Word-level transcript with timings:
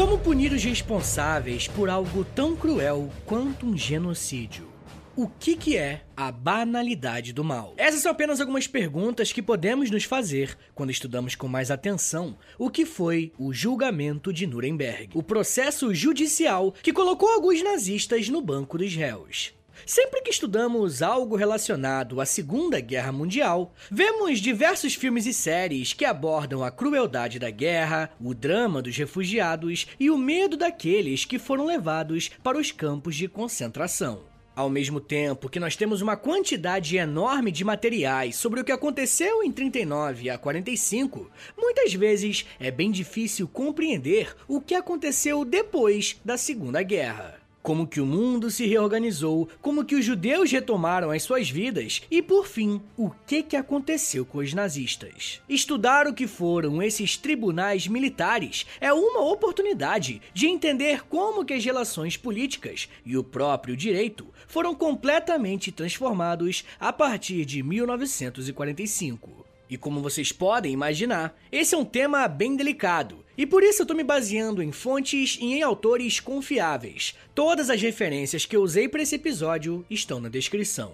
Como 0.00 0.18
punir 0.18 0.50
os 0.50 0.64
responsáveis 0.64 1.68
por 1.68 1.90
algo 1.90 2.24
tão 2.24 2.56
cruel 2.56 3.10
quanto 3.26 3.66
um 3.66 3.76
genocídio? 3.76 4.66
O 5.14 5.28
que, 5.28 5.54
que 5.54 5.76
é 5.76 6.04
a 6.16 6.32
banalidade 6.32 7.34
do 7.34 7.44
mal? 7.44 7.74
Essas 7.76 8.00
são 8.00 8.10
apenas 8.10 8.40
algumas 8.40 8.66
perguntas 8.66 9.30
que 9.30 9.42
podemos 9.42 9.90
nos 9.90 10.04
fazer 10.04 10.56
quando 10.74 10.88
estudamos 10.88 11.34
com 11.34 11.46
mais 11.46 11.70
atenção 11.70 12.38
o 12.58 12.70
que 12.70 12.86
foi 12.86 13.30
o 13.38 13.52
julgamento 13.52 14.32
de 14.32 14.46
Nuremberg, 14.46 15.10
o 15.12 15.22
processo 15.22 15.94
judicial 15.94 16.72
que 16.82 16.94
colocou 16.94 17.28
alguns 17.28 17.62
nazistas 17.62 18.30
no 18.30 18.40
banco 18.40 18.78
dos 18.78 18.94
réus. 18.94 19.52
Sempre 19.86 20.22
que 20.22 20.30
estudamos 20.30 21.02
algo 21.02 21.36
relacionado 21.36 22.20
à 22.20 22.26
Segunda 22.26 22.80
Guerra 22.80 23.12
Mundial, 23.12 23.72
vemos 23.90 24.38
diversos 24.38 24.94
filmes 24.94 25.26
e 25.26 25.32
séries 25.32 25.92
que 25.92 26.04
abordam 26.04 26.62
a 26.62 26.70
crueldade 26.70 27.38
da 27.38 27.50
guerra, 27.50 28.10
o 28.20 28.34
drama 28.34 28.82
dos 28.82 28.96
refugiados 28.96 29.86
e 29.98 30.10
o 30.10 30.18
medo 30.18 30.56
daqueles 30.56 31.24
que 31.24 31.38
foram 31.38 31.66
levados 31.66 32.30
para 32.42 32.58
os 32.58 32.70
campos 32.70 33.16
de 33.16 33.28
concentração. 33.28 34.22
Ao 34.54 34.68
mesmo 34.68 35.00
tempo 35.00 35.48
que 35.48 35.60
nós 35.60 35.76
temos 35.76 36.02
uma 36.02 36.16
quantidade 36.16 36.96
enorme 36.96 37.50
de 37.50 37.64
materiais 37.64 38.36
sobre 38.36 38.60
o 38.60 38.64
que 38.64 38.72
aconteceu 38.72 39.42
em 39.42 39.50
39 39.50 40.28
a 40.28 40.36
45, 40.36 41.30
muitas 41.56 41.94
vezes 41.94 42.44
é 42.58 42.70
bem 42.70 42.90
difícil 42.90 43.48
compreender 43.48 44.34
o 44.46 44.60
que 44.60 44.74
aconteceu 44.74 45.44
depois 45.44 46.20
da 46.24 46.36
Segunda 46.36 46.82
Guerra 46.82 47.40
como 47.62 47.86
que 47.86 48.00
o 48.00 48.06
mundo 48.06 48.50
se 48.50 48.66
reorganizou, 48.66 49.48
como 49.60 49.84
que 49.84 49.94
os 49.94 50.04
judeus 50.04 50.50
retomaram 50.50 51.10
as 51.10 51.22
suas 51.22 51.50
vidas 51.50 52.02
e, 52.10 52.22
por 52.22 52.46
fim, 52.46 52.80
o 52.96 53.10
que, 53.26 53.42
que 53.42 53.56
aconteceu 53.56 54.24
com 54.24 54.38
os 54.38 54.54
nazistas. 54.54 55.40
Estudar 55.48 56.06
o 56.06 56.14
que 56.14 56.26
foram 56.26 56.82
esses 56.82 57.16
tribunais 57.16 57.86
militares 57.86 58.66
é 58.80 58.92
uma 58.92 59.20
oportunidade 59.20 60.20
de 60.32 60.46
entender 60.46 61.02
como 61.04 61.44
que 61.44 61.54
as 61.54 61.64
relações 61.64 62.16
políticas 62.16 62.88
e 63.04 63.16
o 63.16 63.24
próprio 63.24 63.76
direito 63.76 64.26
foram 64.46 64.74
completamente 64.74 65.70
transformados 65.70 66.64
a 66.78 66.92
partir 66.92 67.44
de 67.44 67.62
1945. 67.62 69.39
E 69.70 69.76
como 69.76 70.02
vocês 70.02 70.32
podem 70.32 70.72
imaginar, 70.72 71.38
esse 71.52 71.76
é 71.76 71.78
um 71.78 71.84
tema 71.84 72.26
bem 72.26 72.56
delicado, 72.56 73.24
e 73.38 73.46
por 73.46 73.62
isso 73.62 73.82
eu 73.82 73.86
tô 73.86 73.94
me 73.94 74.02
baseando 74.02 74.60
em 74.60 74.72
fontes 74.72 75.38
e 75.40 75.54
em 75.54 75.62
autores 75.62 76.18
confiáveis. 76.18 77.14
Todas 77.36 77.70
as 77.70 77.80
referências 77.80 78.44
que 78.44 78.56
eu 78.56 78.62
usei 78.62 78.88
para 78.88 79.00
esse 79.00 79.14
episódio 79.14 79.86
estão 79.88 80.20
na 80.20 80.28
descrição. 80.28 80.92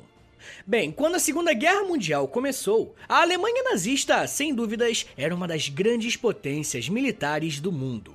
Bem, 0.66 0.92
quando 0.92 1.14
a 1.14 1.18
Segunda 1.18 1.54
Guerra 1.54 1.84
Mundial 1.84 2.28
começou, 2.28 2.94
a 3.08 3.22
Alemanha 3.22 3.64
nazista, 3.64 4.26
sem 4.26 4.54
dúvidas, 4.54 5.06
era 5.16 5.34
uma 5.34 5.48
das 5.48 5.70
grandes 5.70 6.14
potências 6.14 6.88
militares 6.88 7.58
do 7.58 7.72
mundo. 7.72 8.14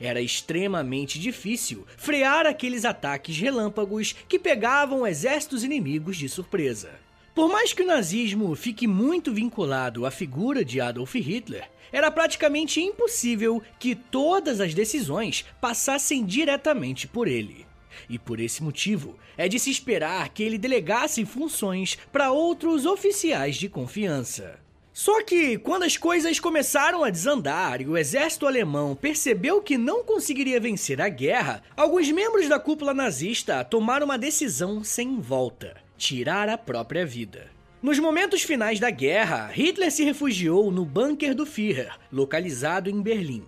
Era 0.00 0.20
extremamente 0.20 1.18
difícil 1.18 1.86
frear 1.96 2.46
aqueles 2.46 2.84
ataques 2.84 3.38
relâmpagos 3.38 4.14
que 4.26 4.38
pegavam 4.38 5.06
exércitos 5.06 5.62
inimigos 5.62 6.16
de 6.16 6.28
surpresa. 6.28 6.90
Por 7.38 7.48
mais 7.48 7.72
que 7.72 7.82
o 7.82 7.86
nazismo 7.86 8.52
fique 8.56 8.84
muito 8.88 9.32
vinculado 9.32 10.04
à 10.04 10.10
figura 10.10 10.64
de 10.64 10.80
Adolf 10.80 11.14
Hitler, 11.14 11.70
era 11.92 12.10
praticamente 12.10 12.80
impossível 12.80 13.62
que 13.78 13.94
todas 13.94 14.60
as 14.60 14.74
decisões 14.74 15.44
passassem 15.60 16.26
diretamente 16.26 17.06
por 17.06 17.28
ele. 17.28 17.64
E 18.10 18.18
por 18.18 18.40
esse 18.40 18.60
motivo, 18.60 19.16
é 19.36 19.46
de 19.46 19.56
se 19.60 19.70
esperar 19.70 20.30
que 20.30 20.42
ele 20.42 20.58
delegasse 20.58 21.24
funções 21.24 21.96
para 22.10 22.32
outros 22.32 22.84
oficiais 22.84 23.54
de 23.54 23.68
confiança. 23.68 24.58
Só 24.92 25.22
que, 25.22 25.58
quando 25.58 25.84
as 25.84 25.96
coisas 25.96 26.40
começaram 26.40 27.04
a 27.04 27.08
desandar 27.08 27.80
e 27.80 27.86
o 27.86 27.96
exército 27.96 28.48
alemão 28.48 28.96
percebeu 28.96 29.62
que 29.62 29.78
não 29.78 30.02
conseguiria 30.02 30.58
vencer 30.58 31.00
a 31.00 31.08
guerra, 31.08 31.62
alguns 31.76 32.10
membros 32.10 32.48
da 32.48 32.58
cúpula 32.58 32.92
nazista 32.92 33.62
tomaram 33.62 34.06
uma 34.06 34.18
decisão 34.18 34.82
sem 34.82 35.20
volta 35.20 35.86
tirar 35.98 36.48
a 36.48 36.56
própria 36.56 37.04
vida. 37.04 37.50
Nos 37.82 37.98
momentos 37.98 38.42
finais 38.42 38.78
da 38.78 38.88
guerra, 38.88 39.50
Hitler 39.52 39.90
se 39.90 40.04
refugiou 40.04 40.70
no 40.70 40.84
bunker 40.84 41.34
do 41.34 41.44
Führer, 41.44 41.92
localizado 42.10 42.88
em 42.88 43.02
Berlim. 43.02 43.44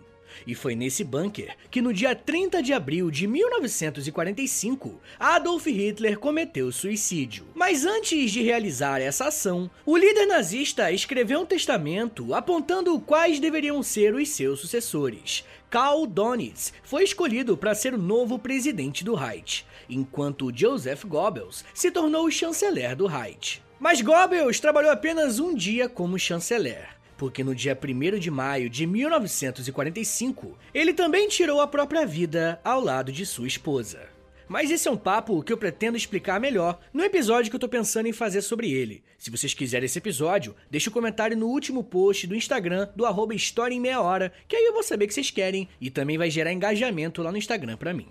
E 0.46 0.54
foi 0.54 0.74
nesse 0.74 1.04
bunker 1.04 1.56
que, 1.70 1.80
no 1.80 1.92
dia 1.92 2.14
30 2.14 2.62
de 2.62 2.72
abril 2.72 3.10
de 3.10 3.26
1945, 3.26 5.00
Adolf 5.18 5.66
Hitler 5.66 6.18
cometeu 6.18 6.72
suicídio. 6.72 7.46
Mas 7.54 7.84
antes 7.84 8.30
de 8.30 8.42
realizar 8.42 9.00
essa 9.00 9.26
ação, 9.26 9.70
o 9.84 9.96
líder 9.96 10.26
nazista 10.26 10.90
escreveu 10.90 11.40
um 11.40 11.46
testamento 11.46 12.34
apontando 12.34 12.98
quais 13.00 13.38
deveriam 13.38 13.82
ser 13.82 14.14
os 14.14 14.28
seus 14.28 14.60
sucessores. 14.60 15.44
Karl 15.70 16.04
Donitz 16.04 16.72
foi 16.82 17.04
escolhido 17.04 17.56
para 17.56 17.76
ser 17.76 17.94
o 17.94 17.98
novo 17.98 18.40
presidente 18.40 19.04
do 19.04 19.14
Reich, 19.14 19.64
enquanto 19.88 20.50
Joseph 20.52 21.04
Goebbels 21.04 21.64
se 21.72 21.92
tornou 21.92 22.26
o 22.26 22.30
chanceler 22.30 22.96
do 22.96 23.06
Reich. 23.06 23.62
Mas 23.78 24.00
Goebbels 24.00 24.58
trabalhou 24.58 24.90
apenas 24.90 25.38
um 25.38 25.54
dia 25.54 25.88
como 25.88 26.18
chanceler, 26.18 26.88
porque 27.16 27.44
no 27.44 27.54
dia 27.54 27.78
1 27.80 28.18
de 28.18 28.32
maio 28.32 28.68
de 28.68 28.84
1945, 28.84 30.58
ele 30.74 30.92
também 30.92 31.28
tirou 31.28 31.60
a 31.60 31.68
própria 31.68 32.04
vida 32.04 32.60
ao 32.64 32.80
lado 32.80 33.12
de 33.12 33.24
sua 33.24 33.46
esposa. 33.46 34.08
Mas 34.50 34.68
esse 34.68 34.88
é 34.88 34.90
um 34.90 34.96
papo 34.96 35.44
que 35.44 35.52
eu 35.52 35.56
pretendo 35.56 35.96
explicar 35.96 36.40
melhor 36.40 36.80
no 36.92 37.04
episódio 37.04 37.48
que 37.48 37.54
eu 37.54 37.60
tô 37.60 37.68
pensando 37.68 38.06
em 38.06 38.12
fazer 38.12 38.42
sobre 38.42 38.68
ele. 38.68 39.04
Se 39.16 39.30
vocês 39.30 39.54
quiserem 39.54 39.86
esse 39.86 39.96
episódio, 39.96 40.56
deixa 40.68 40.90
um 40.90 40.92
comentário 40.92 41.36
no 41.36 41.46
último 41.46 41.84
post 41.84 42.26
do 42.26 42.34
Instagram 42.34 42.88
do 42.96 43.06
arroba 43.06 43.32
História 43.32 43.76
em 43.76 43.78
Meia 43.78 44.00
Hora, 44.00 44.32
que 44.48 44.56
aí 44.56 44.64
eu 44.64 44.72
vou 44.72 44.82
saber 44.82 45.06
que 45.06 45.14
vocês 45.14 45.30
querem 45.30 45.68
e 45.80 45.88
também 45.88 46.18
vai 46.18 46.28
gerar 46.28 46.52
engajamento 46.52 47.22
lá 47.22 47.30
no 47.30 47.38
Instagram 47.38 47.76
pra 47.76 47.94
mim. 47.94 48.08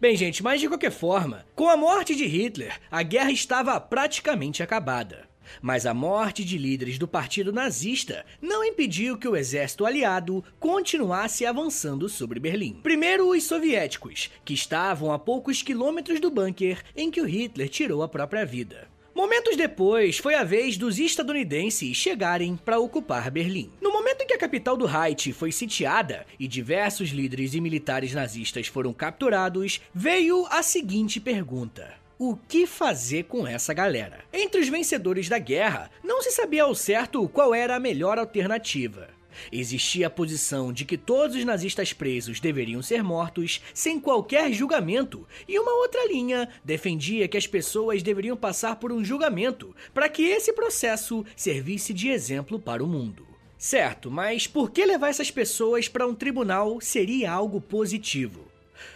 Bem, 0.00 0.16
gente, 0.16 0.42
mas 0.42 0.58
de 0.58 0.68
qualquer 0.68 0.90
forma, 0.90 1.44
com 1.54 1.68
a 1.68 1.76
morte 1.76 2.14
de 2.14 2.24
Hitler, 2.24 2.80
a 2.90 3.02
guerra 3.02 3.30
estava 3.30 3.78
praticamente 3.78 4.62
acabada. 4.62 5.28
Mas 5.60 5.86
a 5.86 5.94
morte 5.94 6.44
de 6.44 6.58
líderes 6.58 6.98
do 6.98 7.08
partido 7.08 7.52
nazista 7.52 8.24
não 8.40 8.64
impediu 8.64 9.18
que 9.18 9.28
o 9.28 9.36
exército 9.36 9.86
aliado 9.86 10.44
continuasse 10.58 11.46
avançando 11.46 12.08
sobre 12.08 12.40
Berlim. 12.40 12.80
Primeiro, 12.82 13.28
os 13.28 13.44
soviéticos, 13.44 14.30
que 14.44 14.54
estavam 14.54 15.12
a 15.12 15.18
poucos 15.18 15.62
quilômetros 15.62 16.20
do 16.20 16.30
bunker 16.30 16.82
em 16.96 17.10
que 17.10 17.20
o 17.20 17.26
Hitler 17.26 17.68
tirou 17.68 18.02
a 18.02 18.08
própria 18.08 18.44
vida. 18.44 18.88
Momentos 19.14 19.56
depois, 19.56 20.18
foi 20.18 20.34
a 20.34 20.42
vez 20.42 20.76
dos 20.76 20.98
estadunidenses 20.98 21.96
chegarem 21.96 22.56
para 22.56 22.80
ocupar 22.80 23.30
Berlim. 23.30 23.70
No 23.80 23.92
momento 23.92 24.22
em 24.22 24.26
que 24.26 24.34
a 24.34 24.38
capital 24.38 24.76
do 24.76 24.86
Reich 24.86 25.32
foi 25.32 25.52
sitiada 25.52 26.26
e 26.36 26.48
diversos 26.48 27.10
líderes 27.10 27.54
e 27.54 27.60
militares 27.60 28.12
nazistas 28.12 28.66
foram 28.66 28.92
capturados, 28.92 29.80
veio 29.94 30.44
a 30.50 30.64
seguinte 30.64 31.20
pergunta: 31.20 31.94
o 32.18 32.36
que 32.36 32.66
fazer 32.66 33.24
com 33.24 33.46
essa 33.46 33.74
galera? 33.74 34.24
Entre 34.32 34.60
os 34.60 34.68
vencedores 34.68 35.28
da 35.28 35.38
guerra, 35.38 35.90
não 36.02 36.22
se 36.22 36.30
sabia 36.30 36.62
ao 36.62 36.74
certo 36.74 37.28
qual 37.28 37.54
era 37.54 37.76
a 37.76 37.80
melhor 37.80 38.18
alternativa. 38.18 39.08
Existia 39.50 40.06
a 40.06 40.10
posição 40.10 40.72
de 40.72 40.84
que 40.84 40.96
todos 40.96 41.36
os 41.36 41.44
nazistas 41.44 41.92
presos 41.92 42.38
deveriam 42.38 42.80
ser 42.80 43.02
mortos 43.02 43.60
sem 43.74 43.98
qualquer 43.98 44.52
julgamento, 44.52 45.26
e 45.48 45.58
uma 45.58 45.72
outra 45.72 46.06
linha 46.06 46.48
defendia 46.64 47.26
que 47.26 47.36
as 47.36 47.46
pessoas 47.46 48.02
deveriam 48.02 48.36
passar 48.36 48.76
por 48.76 48.92
um 48.92 49.04
julgamento 49.04 49.74
para 49.92 50.08
que 50.08 50.22
esse 50.22 50.52
processo 50.52 51.24
servisse 51.36 51.92
de 51.92 52.08
exemplo 52.08 52.60
para 52.60 52.82
o 52.82 52.86
mundo. 52.86 53.26
Certo, 53.58 54.10
mas 54.10 54.46
por 54.46 54.70
que 54.70 54.84
levar 54.84 55.08
essas 55.08 55.30
pessoas 55.30 55.88
para 55.88 56.06
um 56.06 56.14
tribunal 56.14 56.80
seria 56.80 57.32
algo 57.32 57.60
positivo? 57.60 58.53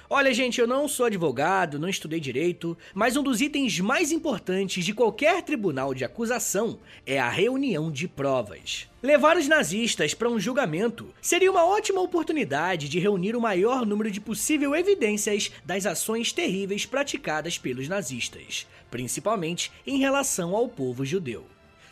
Olha, 0.09 0.33
gente, 0.33 0.61
eu 0.61 0.66
não 0.66 0.89
sou 0.89 1.07
advogado, 1.07 1.78
não 1.78 1.89
estudei 1.89 2.21
direito, 2.21 2.77
mas 2.95 3.16
um 3.16 3.22
dos 3.22 3.41
itens 3.41 3.78
mais 3.80 4.13
importantes 4.13 4.84
de 4.84 4.95
qualquer 4.95 5.42
tribunal 5.42 5.95
de 5.95 6.04
acusação 6.04 6.78
é 7.07 7.19
a 7.19 7.28
reunião 7.28 7.91
de 7.91 8.09
provas. 8.09 8.89
Levar 9.03 9.36
os 9.36 9.47
nazistas 9.47 10.15
para 10.15 10.28
um 10.28 10.41
julgamento 10.41 11.15
seria 11.21 11.51
uma 11.51 11.65
ótima 11.65 12.01
oportunidade 12.01 12.89
de 12.89 12.98
reunir 12.98 13.36
o 13.36 13.41
maior 13.41 13.86
número 13.86 14.10
de 14.10 14.21
possível 14.21 14.75
evidências 14.75 15.53
das 15.65 15.86
ações 15.86 16.33
terríveis 16.33 16.84
praticadas 16.84 17.57
pelos 17.57 17.89
nazistas, 17.89 18.66
principalmente 18.91 19.71
em 19.86 19.98
relação 19.98 20.54
ao 20.54 20.69
povo 20.69 21.04
judeu. 21.04 21.45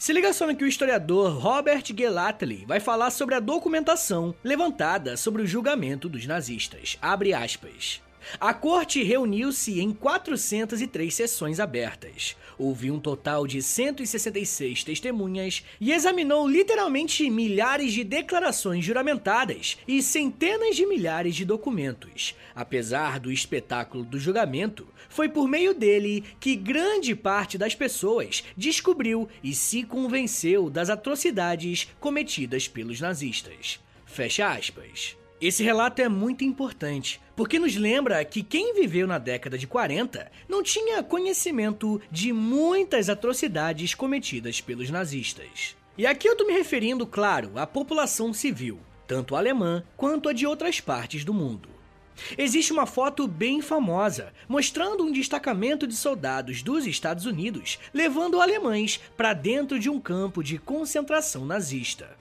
Se 0.07 0.13
liga 0.13 0.33
só 0.33 0.47
no 0.47 0.55
que 0.55 0.63
o 0.63 0.69
historiador 0.69 1.37
Robert 1.37 1.83
Gellatley 1.93 2.65
vai 2.65 2.79
falar 2.79 3.11
sobre 3.11 3.35
a 3.35 3.41
documentação 3.41 4.33
levantada 4.45 5.17
sobre 5.17 5.43
o 5.43 5.47
julgamento 5.49 6.09
dos 6.09 6.25
nazistas. 6.27 6.97
Abre 7.03 7.35
aspas. 7.35 8.01
A 8.41 8.53
corte 8.53 9.03
reuniu-se 9.03 9.81
em 9.81 9.93
403 9.93 11.15
sessões 11.15 11.61
abertas, 11.61 12.37
ouviu 12.59 12.95
um 12.95 13.01
total 13.01 13.47
de 13.47 13.63
166 13.63 14.85
testemunhas 14.85 15.65
e 15.81 15.93
examinou 15.93 16.49
literalmente 16.49 17.29
milhares 17.31 17.93
de 17.93 18.05
declarações 18.05 18.85
juramentadas 18.85 19.79
e 19.87 20.03
centenas 20.03 20.77
de 20.77 20.87
milhares 20.87 21.35
de 21.35 21.45
documentos. 21.45 22.35
Apesar 22.55 23.21
do 23.21 23.33
espetáculo 23.33 24.05
do 24.05 24.19
julgamento, 24.19 24.87
foi 25.09 25.29
por 25.29 25.49
meio 25.49 25.73
dele 25.73 26.25
que 26.41 26.57
grande 26.57 27.15
parte 27.15 27.57
das 27.57 27.75
pessoas 27.75 28.45
descobriu 28.57 29.29
e 29.43 29.55
se 29.55 29.83
convenceu 29.83 30.69
das 30.69 30.91
atrocidades 30.91 31.89
cometidas 32.01 32.67
pelos 32.69 33.01
nazistas. 33.01 33.81
Fecha 34.05 34.49
aspas. 34.49 35.17
Esse 35.39 35.63
relato 35.63 36.01
é 36.01 36.09
muito 36.09 36.45
importante, 36.45 37.21
porque 37.35 37.59
nos 37.59 37.77
lembra 37.77 38.25
que 38.25 38.43
quem 38.43 38.75
viveu 38.75 39.07
na 39.07 39.19
década 39.19 39.59
de 39.59 39.67
40 39.67 40.31
não 40.49 40.63
tinha 40.63 41.03
conhecimento 41.03 42.01
de 42.11 42.33
muitas 42.33 43.11
atrocidades 43.11 43.95
cometidas 43.95 44.63
pelos 44.63 44.89
nazistas. 44.89 45.77
E 45.99 46.07
aqui 46.07 46.27
eu 46.27 46.37
tô 46.37 46.47
me 46.47 46.55
referindo, 46.55 47.07
claro, 47.07 47.51
à 47.55 47.67
população 47.67 48.33
civil, 48.33 48.79
tanto 49.07 49.37
alemã 49.37 49.85
quanto 49.95 50.31
a 50.31 50.33
de 50.33 50.47
outras 50.47 50.81
partes 50.81 51.23
do 51.23 51.35
mundo. 51.35 51.69
Existe 52.39 52.73
uma 52.73 52.87
foto 52.87 53.29
bem 53.29 53.61
famosa 53.61 54.33
mostrando 54.49 55.05
um 55.05 55.13
destacamento 55.13 55.87
de 55.87 55.95
soldados 55.95 56.63
dos 56.63 56.87
Estados 56.87 57.27
Unidos 57.27 57.79
levando 57.93 58.41
alemães 58.41 58.99
para 59.19 59.35
dentro 59.35 59.79
de 59.79 59.91
um 59.91 60.01
campo 60.01 60.43
de 60.43 60.57
concentração 60.57 61.45
nazista. 61.45 62.17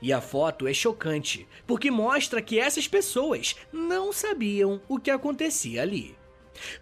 E 0.00 0.12
a 0.12 0.20
foto 0.20 0.66
é 0.66 0.74
chocante, 0.74 1.46
porque 1.66 1.90
mostra 1.90 2.42
que 2.42 2.58
essas 2.58 2.88
pessoas 2.88 3.56
não 3.72 4.12
sabiam 4.12 4.80
o 4.88 4.98
que 4.98 5.10
acontecia 5.10 5.82
ali. 5.82 6.18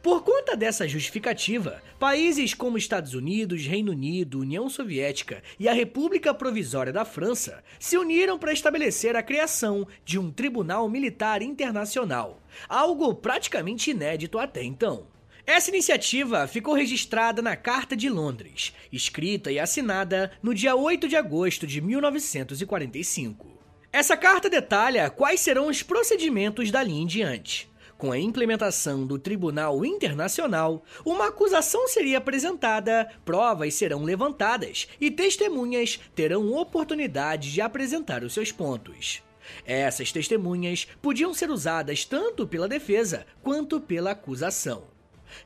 Por 0.03 0.23
conta 0.23 0.57
dessa 0.57 0.89
justificativa, 0.89 1.83
países 1.99 2.55
como 2.55 2.79
Estados 2.79 3.15
Unidos, 3.15 3.65
Reino 3.65 3.93
Unido, 3.93 4.41
União 4.41 4.69
Soviética 4.69 5.43
e 5.59 5.69
a 5.69 5.73
República 5.73 6.35
Provisória 6.35 6.93
da 6.93 7.05
França 7.05 7.63
se 7.79 7.97
uniram 7.97 8.39
para 8.39 8.53
estabelecer 8.53 9.15
a 9.17 9.23
criação 9.23 9.87
de 10.05 10.19
um 10.19 10.31
tribunal 10.31 10.89
militar 10.89 11.43
internacional, 11.43 12.43
algo 12.69 13.15
praticamente 13.15 13.91
inédito 13.91 14.39
até 14.39 14.63
então. 14.63 15.07
Essa 15.49 15.71
iniciativa 15.71 16.47
ficou 16.47 16.75
registrada 16.75 17.41
na 17.41 17.57
Carta 17.57 17.97
de 17.97 18.11
Londres, 18.11 18.75
escrita 18.93 19.51
e 19.51 19.59
assinada 19.59 20.31
no 20.43 20.53
dia 20.55 20.77
8 20.77 21.09
de 21.09 21.17
agosto 21.17 21.67
de 21.67 21.81
1945. 21.81 23.59
Essa 23.91 24.15
carta 24.15 24.51
detalha 24.51 25.09
quais 25.09 25.41
serão 25.41 25.69
os 25.69 25.83
procedimentos 25.83 26.71
dali 26.71 26.93
em 26.93 27.07
diante. 27.07 27.67
Com 27.97 28.13
a 28.13 28.19
implementação 28.19 29.07
do 29.07 29.19
Tribunal 29.19 29.87
Internacional, 29.87 30.85
uma 31.03 31.29
acusação 31.29 31.89
seria 31.89 32.19
apresentada, 32.19 33.11
provas 33.25 33.73
serão 33.73 34.05
levantadas 34.05 34.87
e 35.01 35.11
testemunhas 35.11 35.99
terão 36.15 36.53
oportunidade 36.53 37.51
de 37.51 37.63
apresentar 37.63 38.23
os 38.23 38.35
seus 38.35 38.53
pontos. 38.53 39.23
Essas 39.65 40.13
testemunhas 40.13 40.87
podiam 41.01 41.33
ser 41.33 41.49
usadas 41.49 42.05
tanto 42.05 42.47
pela 42.47 42.69
defesa 42.69 43.25
quanto 43.43 43.81
pela 43.81 44.11
acusação. 44.11 44.98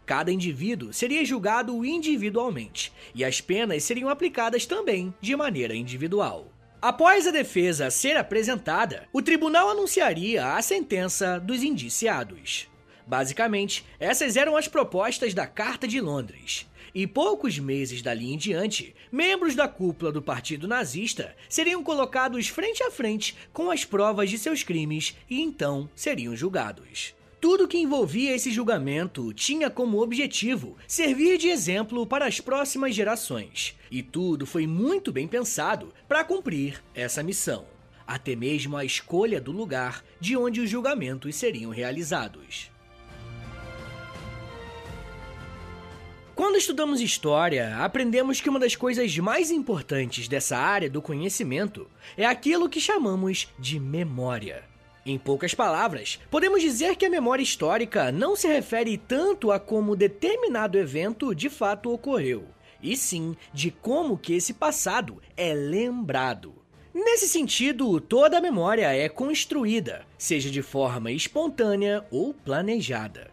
Cada 0.05 0.32
indivíduo 0.32 0.93
seria 0.93 1.25
julgado 1.25 1.84
individualmente, 1.84 2.93
e 3.14 3.25
as 3.25 3.40
penas 3.40 3.84
seriam 3.84 4.08
aplicadas 4.08 4.67
também 4.67 5.12
de 5.20 5.34
maneira 5.37 5.75
individual. 5.75 6.52
Após 6.81 7.26
a 7.29 7.31
defesa 7.31 7.90
ser 7.90 8.17
apresentada, 8.17 9.06
o 9.12 9.23
tribunal 9.23 9.70
anunciaria 9.70 10.55
a 10.55 10.61
sentença 10.61 11.38
dos 11.38 11.62
indiciados. 11.62 12.69
Basicamente, 13.06 13.84
essas 14.00 14.37
eram 14.37 14.56
as 14.56 14.67
propostas 14.67 15.32
da 15.32 15.46
Carta 15.46 15.87
de 15.87 16.00
Londres. 16.00 16.67
E 16.94 17.06
poucos 17.06 17.58
meses 17.58 18.02
dali 18.02 18.32
em 18.32 18.37
diante, 18.37 18.94
membros 19.11 19.55
da 19.55 19.67
cúpula 19.67 20.12
do 20.12 20.20
Partido 20.20 20.69
Nazista 20.69 21.34
seriam 21.49 21.82
colocados 21.82 22.49
frente 22.49 22.82
a 22.82 22.90
frente 22.90 23.37
com 23.52 23.70
as 23.70 23.84
provas 23.84 24.29
de 24.29 24.37
seus 24.37 24.62
crimes 24.62 25.17
e 25.31 25.40
então 25.40 25.88
seriam 25.94 26.37
julgados. 26.37 27.14
Tudo 27.43 27.67
que 27.67 27.77
envolvia 27.77 28.37
esse 28.37 28.53
julgamento 28.53 29.35
tinha 29.35 29.69
como 29.69 30.00
objetivo 30.00 30.77
servir 30.87 31.37
de 31.39 31.49
exemplo 31.49 32.06
para 32.06 32.25
as 32.25 32.39
próximas 32.39 32.94
gerações, 32.94 33.77
e 33.91 34.00
tudo 34.00 34.47
foi 34.47 34.65
muito 34.65 35.11
bem 35.11 35.27
pensado 35.27 35.93
para 36.06 36.23
cumprir 36.23 36.81
essa 36.94 37.21
missão. 37.21 37.65
Até 38.06 38.37
mesmo 38.37 38.77
a 38.77 38.85
escolha 38.85 39.41
do 39.41 39.50
lugar 39.50 40.05
de 40.21 40.37
onde 40.37 40.61
os 40.61 40.71
julgamentos 40.71 41.35
seriam 41.35 41.73
realizados. 41.73 42.71
Quando 46.37 46.59
estudamos 46.59 47.00
história, 47.00 47.77
aprendemos 47.79 48.41
que 48.41 48.49
uma 48.49 48.61
das 48.61 48.77
coisas 48.77 49.19
mais 49.19 49.50
importantes 49.50 50.29
dessa 50.29 50.56
área 50.56 50.89
do 50.89 51.03
conhecimento 51.03 51.91
é 52.17 52.25
aquilo 52.25 52.69
que 52.69 52.81
chamamos 52.81 53.49
de 53.59 53.81
memória. 53.81 54.71
Em 55.05 55.19
poucas 55.19 55.53
palavras, 55.53 56.21
podemos 56.31 56.63
dizer 56.63 56.95
que 56.95 57.05
a 57.05 57.11
memória 57.11 57.43
histórica 57.43 58.13
não 58.13 58.37
se 58.37 58.47
refere 58.47 58.97
tanto 58.97 59.51
a 59.51 59.59
como 59.59 59.97
determinado 59.97 60.79
evento 60.79 61.35
de 61.35 61.51
fato 61.51 61.93
ocorreu, 61.93 62.47
e 62.81 62.97
sim 62.97 63.37
de 63.53 63.73
como 63.73 64.17
que 64.17 64.33
esse 64.33 64.55
passado 64.55 65.21
é 65.37 65.53
lembrado. 65.53 66.55
Nesse 66.95 67.29
sentido, 67.29 68.01
toda 68.01 68.39
a 68.39 68.41
memória 68.41 68.95
é 68.95 69.09
construída, 69.09 70.07
seja 70.17 70.51
de 70.51 70.63
forma 70.63 71.11
espontânea 71.11 72.07
ou 72.09 72.33
planejada. 72.33 73.31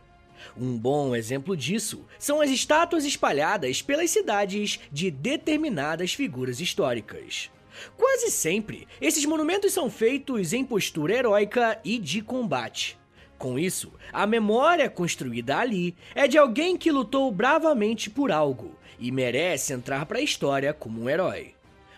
Um 0.57 0.75
bom 0.75 1.15
exemplo 1.15 1.55
disso 1.55 2.03
são 2.17 2.41
as 2.41 2.49
estátuas 2.49 3.05
espalhadas 3.05 3.81
pelas 3.81 4.09
cidades 4.09 4.79
de 4.91 5.11
determinadas 5.11 6.13
figuras 6.13 6.59
históricas. 6.59 7.51
Quase 7.97 8.31
sempre, 8.31 8.87
esses 9.01 9.25
monumentos 9.25 9.73
são 9.73 9.89
feitos 9.89 10.53
em 10.53 10.63
postura 10.63 11.13
heróica 11.13 11.79
e 11.83 11.97
de 11.97 12.21
combate. 12.21 12.97
Com 13.37 13.57
isso, 13.57 13.93
a 14.11 14.27
memória 14.27 14.89
construída 14.89 15.57
ali 15.57 15.95
é 16.13 16.27
de 16.27 16.37
alguém 16.37 16.75
que 16.75 16.91
lutou 16.91 17.31
bravamente 17.31 18.09
por 18.09 18.31
algo 18.31 18.75
e 18.99 19.11
merece 19.11 19.71
entrar 19.71 20.05
para 20.05 20.19
a 20.19 20.21
história 20.21 20.73
como 20.73 21.01
um 21.01 21.09
herói. 21.09 21.53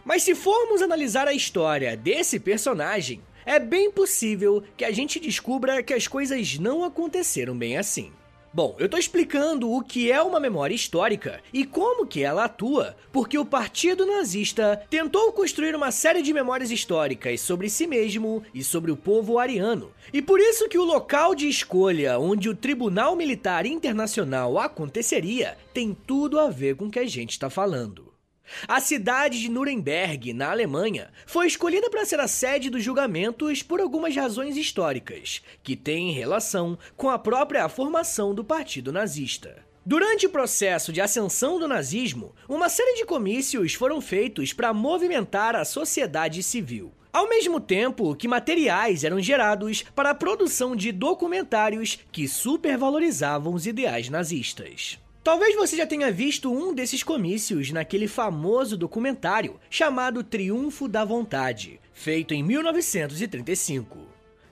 Mas 0.05 0.23
se 0.23 0.35
formos 0.35 0.81
analisar 0.81 1.27
a 1.27 1.33
história 1.33 1.97
desse 1.97 2.39
personagem, 2.39 3.21
é 3.45 3.59
bem 3.59 3.91
possível 3.91 4.63
que 4.77 4.85
a 4.85 4.91
gente 4.91 5.19
descubra 5.19 5.81
que 5.81 5.93
as 5.93 6.07
coisas 6.07 6.59
não 6.59 6.83
aconteceram 6.83 7.57
bem 7.57 7.77
assim. 7.77 8.11
Bom, 8.53 8.75
eu 8.77 8.89
tô 8.89 8.97
explicando 8.97 9.71
o 9.71 9.81
que 9.81 10.11
é 10.11 10.21
uma 10.21 10.37
memória 10.37 10.75
histórica 10.75 11.39
e 11.53 11.65
como 11.65 12.05
que 12.05 12.21
ela 12.21 12.43
atua, 12.43 12.97
porque 13.09 13.37
o 13.37 13.45
Partido 13.45 14.05
Nazista 14.05 14.83
tentou 14.89 15.31
construir 15.31 15.73
uma 15.73 15.89
série 15.89 16.21
de 16.21 16.33
memórias 16.33 16.69
históricas 16.69 17.39
sobre 17.39 17.69
si 17.69 17.87
mesmo 17.87 18.43
e 18.53 18.61
sobre 18.61 18.91
o 18.91 18.97
povo 18.97 19.39
ariano. 19.39 19.93
E 20.11 20.21
por 20.21 20.41
isso 20.41 20.67
que 20.67 20.77
o 20.77 20.83
local 20.83 21.33
de 21.33 21.47
escolha 21.47 22.19
onde 22.19 22.49
o 22.49 22.55
Tribunal 22.55 23.15
Militar 23.15 23.65
Internacional 23.65 24.59
aconteceria 24.59 25.57
tem 25.73 25.95
tudo 26.05 26.37
a 26.37 26.49
ver 26.49 26.75
com 26.75 26.87
o 26.87 26.91
que 26.91 26.99
a 26.99 27.07
gente 27.07 27.31
está 27.31 27.49
falando. 27.49 28.10
A 28.67 28.79
cidade 28.79 29.39
de 29.39 29.49
Nuremberg, 29.49 30.33
na 30.33 30.51
Alemanha, 30.51 31.11
foi 31.25 31.47
escolhida 31.47 31.89
para 31.89 32.05
ser 32.05 32.19
a 32.19 32.27
sede 32.27 32.69
dos 32.69 32.83
julgamentos 32.83 33.63
por 33.63 33.79
algumas 33.79 34.15
razões 34.15 34.57
históricas, 34.57 35.41
que 35.63 35.75
têm 35.75 36.11
relação 36.11 36.77
com 36.95 37.09
a 37.09 37.19
própria 37.19 37.67
formação 37.69 38.33
do 38.33 38.43
Partido 38.43 38.91
Nazista. 38.91 39.63
Durante 39.83 40.27
o 40.27 40.29
processo 40.29 40.93
de 40.93 41.01
ascensão 41.01 41.57
do 41.57 41.67
nazismo, 41.67 42.35
uma 42.47 42.69
série 42.69 42.97
de 42.97 43.05
comícios 43.05 43.73
foram 43.73 43.99
feitos 43.99 44.53
para 44.53 44.73
movimentar 44.73 45.55
a 45.55 45.65
sociedade 45.65 46.43
civil. 46.43 46.93
Ao 47.11 47.27
mesmo 47.27 47.59
tempo 47.59 48.15
que 48.15 48.27
materiais 48.27 49.03
eram 49.03 49.19
gerados 49.19 49.83
para 49.95 50.11
a 50.11 50.15
produção 50.15 50.75
de 50.75 50.91
documentários 50.91 51.99
que 52.11 52.27
supervalorizavam 52.27 53.53
os 53.53 53.65
ideais 53.65 54.07
nazistas. 54.07 54.99
Talvez 55.23 55.55
você 55.55 55.77
já 55.77 55.85
tenha 55.85 56.11
visto 56.11 56.51
um 56.51 56.73
desses 56.73 57.03
comícios 57.03 57.69
naquele 57.69 58.07
famoso 58.07 58.75
documentário 58.75 59.59
chamado 59.69 60.23
Triunfo 60.23 60.87
da 60.87 61.05
Vontade, 61.05 61.79
feito 61.93 62.33
em 62.33 62.41
1935. 62.41 63.99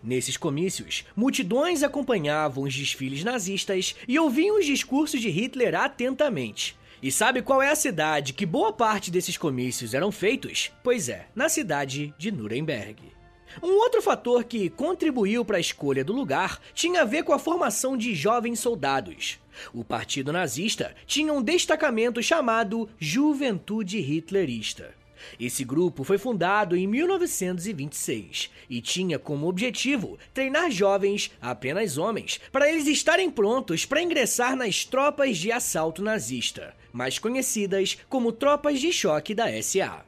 Nesses 0.03 0.37
comícios, 0.37 1.05
multidões 1.15 1.81
acompanhavam 1.81 2.65
os 2.65 2.75
desfiles 2.75 3.23
nazistas 3.23 3.95
e 4.07 4.19
ouviam 4.19 4.59
os 4.59 4.65
discursos 4.65 5.19
de 5.19 5.29
Hitler 5.29 5.73
atentamente. 5.73 6.77
E 7.01 7.11
sabe 7.11 7.41
qual 7.41 7.63
é 7.63 7.71
a 7.71 7.75
cidade 7.75 8.33
que 8.33 8.45
boa 8.45 8.71
parte 8.71 9.09
desses 9.09 9.37
comícios 9.37 9.95
eram 9.95 10.11
feitos? 10.11 10.71
Pois 10.83 11.09
é, 11.09 11.25
na 11.33 11.49
cidade 11.49 12.13
de 12.15 12.31
Nuremberg. 12.31 13.19
Um 13.63 13.71
outro 13.79 14.01
fator 14.01 14.43
que 14.43 14.69
contribuiu 14.69 15.43
para 15.43 15.57
a 15.57 15.61
escolha 15.61 16.03
do 16.03 16.13
lugar 16.13 16.61
tinha 16.73 17.01
a 17.01 17.05
ver 17.05 17.23
com 17.23 17.33
a 17.33 17.39
formação 17.39 17.97
de 17.97 18.13
jovens 18.13 18.59
soldados. 18.59 19.39
O 19.73 19.83
partido 19.83 20.31
nazista 20.31 20.95
tinha 21.05 21.33
um 21.33 21.41
destacamento 21.41 22.21
chamado 22.21 22.89
Juventude 22.99 23.99
Hitlerista. 23.99 24.99
Esse 25.39 25.63
grupo 25.63 26.03
foi 26.03 26.17
fundado 26.17 26.75
em 26.75 26.87
1926 26.87 28.49
e 28.69 28.81
tinha 28.81 29.19
como 29.19 29.47
objetivo 29.47 30.17
treinar 30.33 30.71
jovens, 30.71 31.31
apenas 31.41 31.97
homens, 31.97 32.39
para 32.51 32.69
eles 32.69 32.87
estarem 32.87 33.29
prontos 33.29 33.85
para 33.85 34.01
ingressar 34.01 34.55
nas 34.55 34.85
tropas 34.85 35.37
de 35.37 35.51
assalto 35.51 36.01
nazista, 36.01 36.73
mais 36.91 37.19
conhecidas 37.19 37.97
como 38.07 38.31
tropas 38.31 38.79
de 38.79 38.91
choque 38.91 39.35
da 39.35 39.49
SA. 39.61 40.05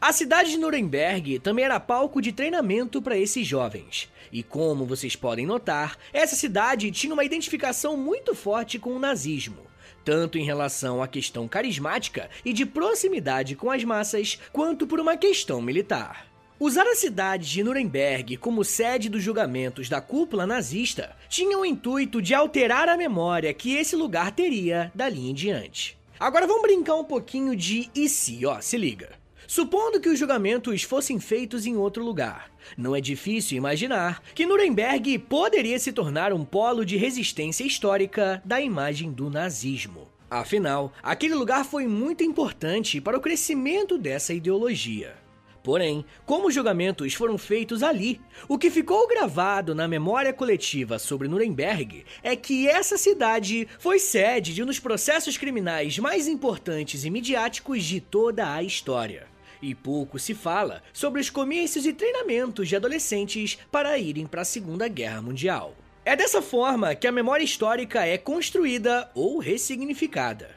A 0.00 0.12
cidade 0.12 0.50
de 0.50 0.58
Nuremberg 0.58 1.38
também 1.40 1.64
era 1.64 1.78
palco 1.78 2.20
de 2.20 2.32
treinamento 2.32 3.02
para 3.02 3.18
esses 3.18 3.46
jovens. 3.46 4.08
E 4.34 4.42
como 4.42 4.84
vocês 4.84 5.14
podem 5.14 5.46
notar, 5.46 5.96
essa 6.12 6.34
cidade 6.34 6.90
tinha 6.90 7.14
uma 7.14 7.24
identificação 7.24 7.96
muito 7.96 8.34
forte 8.34 8.80
com 8.80 8.90
o 8.90 8.98
nazismo, 8.98 9.58
tanto 10.04 10.36
em 10.36 10.44
relação 10.44 11.00
à 11.00 11.06
questão 11.06 11.46
carismática 11.46 12.28
e 12.44 12.52
de 12.52 12.66
proximidade 12.66 13.54
com 13.54 13.70
as 13.70 13.84
massas, 13.84 14.40
quanto 14.52 14.88
por 14.88 14.98
uma 14.98 15.16
questão 15.16 15.62
militar. 15.62 16.26
Usar 16.58 16.82
a 16.82 16.96
cidade 16.96 17.48
de 17.48 17.62
Nuremberg 17.62 18.36
como 18.38 18.64
sede 18.64 19.08
dos 19.08 19.22
julgamentos 19.22 19.88
da 19.88 20.00
cúpula 20.00 20.44
nazista 20.44 21.14
tinha 21.28 21.56
o 21.56 21.64
intuito 21.64 22.20
de 22.20 22.34
alterar 22.34 22.88
a 22.88 22.96
memória 22.96 23.54
que 23.54 23.76
esse 23.76 23.94
lugar 23.94 24.32
teria 24.32 24.90
dali 24.92 25.30
em 25.30 25.34
diante. 25.34 25.96
Agora 26.18 26.44
vamos 26.44 26.62
brincar 26.62 26.96
um 26.96 27.04
pouquinho 27.04 27.54
de 27.54 27.88
e 27.94 28.08
se, 28.08 28.44
ó, 28.44 28.60
se 28.60 28.76
liga. 28.76 29.10
Supondo 29.46 30.00
que 30.00 30.08
os 30.08 30.18
julgamentos 30.18 30.82
fossem 30.82 31.20
feitos 31.20 31.66
em 31.66 31.76
outro 31.76 32.04
lugar, 32.04 32.50
não 32.76 32.94
é 32.96 33.00
difícil 33.00 33.58
imaginar 33.58 34.22
que 34.34 34.46
Nuremberg 34.46 35.18
poderia 35.18 35.78
se 35.78 35.92
tornar 35.92 36.32
um 36.32 36.44
polo 36.44 36.84
de 36.84 36.96
resistência 36.96 37.64
histórica 37.64 38.42
da 38.44 38.60
imagem 38.60 39.12
do 39.12 39.28
nazismo. 39.28 40.08
Afinal, 40.30 40.92
aquele 41.02 41.34
lugar 41.34 41.64
foi 41.64 41.86
muito 41.86 42.24
importante 42.24 43.00
para 43.00 43.16
o 43.16 43.20
crescimento 43.20 43.96
dessa 43.96 44.32
ideologia. 44.32 45.14
Porém, 45.62 46.04
como 46.26 46.48
os 46.48 46.54
julgamentos 46.54 47.14
foram 47.14 47.38
feitos 47.38 47.82
ali, 47.82 48.20
o 48.46 48.58
que 48.58 48.70
ficou 48.70 49.08
gravado 49.08 49.74
na 49.74 49.88
memória 49.88 50.30
coletiva 50.30 50.98
sobre 50.98 51.26
Nuremberg 51.26 52.04
é 52.22 52.36
que 52.36 52.68
essa 52.68 52.98
cidade 52.98 53.66
foi 53.78 53.98
sede 53.98 54.52
de 54.52 54.62
um 54.62 54.66
dos 54.66 54.78
processos 54.78 55.38
criminais 55.38 55.98
mais 55.98 56.28
importantes 56.28 57.06
e 57.06 57.10
midiáticos 57.10 57.82
de 57.82 57.98
toda 57.98 58.52
a 58.52 58.62
história. 58.62 59.33
E 59.66 59.74
pouco 59.74 60.18
se 60.18 60.34
fala 60.34 60.82
sobre 60.92 61.22
os 61.22 61.30
comícios 61.30 61.86
e 61.86 61.92
treinamentos 61.94 62.68
de 62.68 62.76
adolescentes 62.76 63.56
para 63.72 63.98
irem 63.98 64.26
para 64.26 64.42
a 64.42 64.44
Segunda 64.44 64.86
Guerra 64.88 65.22
Mundial. 65.22 65.74
É 66.04 66.14
dessa 66.14 66.42
forma 66.42 66.94
que 66.94 67.06
a 67.06 67.12
memória 67.12 67.42
histórica 67.42 68.04
é 68.04 68.18
construída 68.18 69.10
ou 69.14 69.38
ressignificada. 69.38 70.50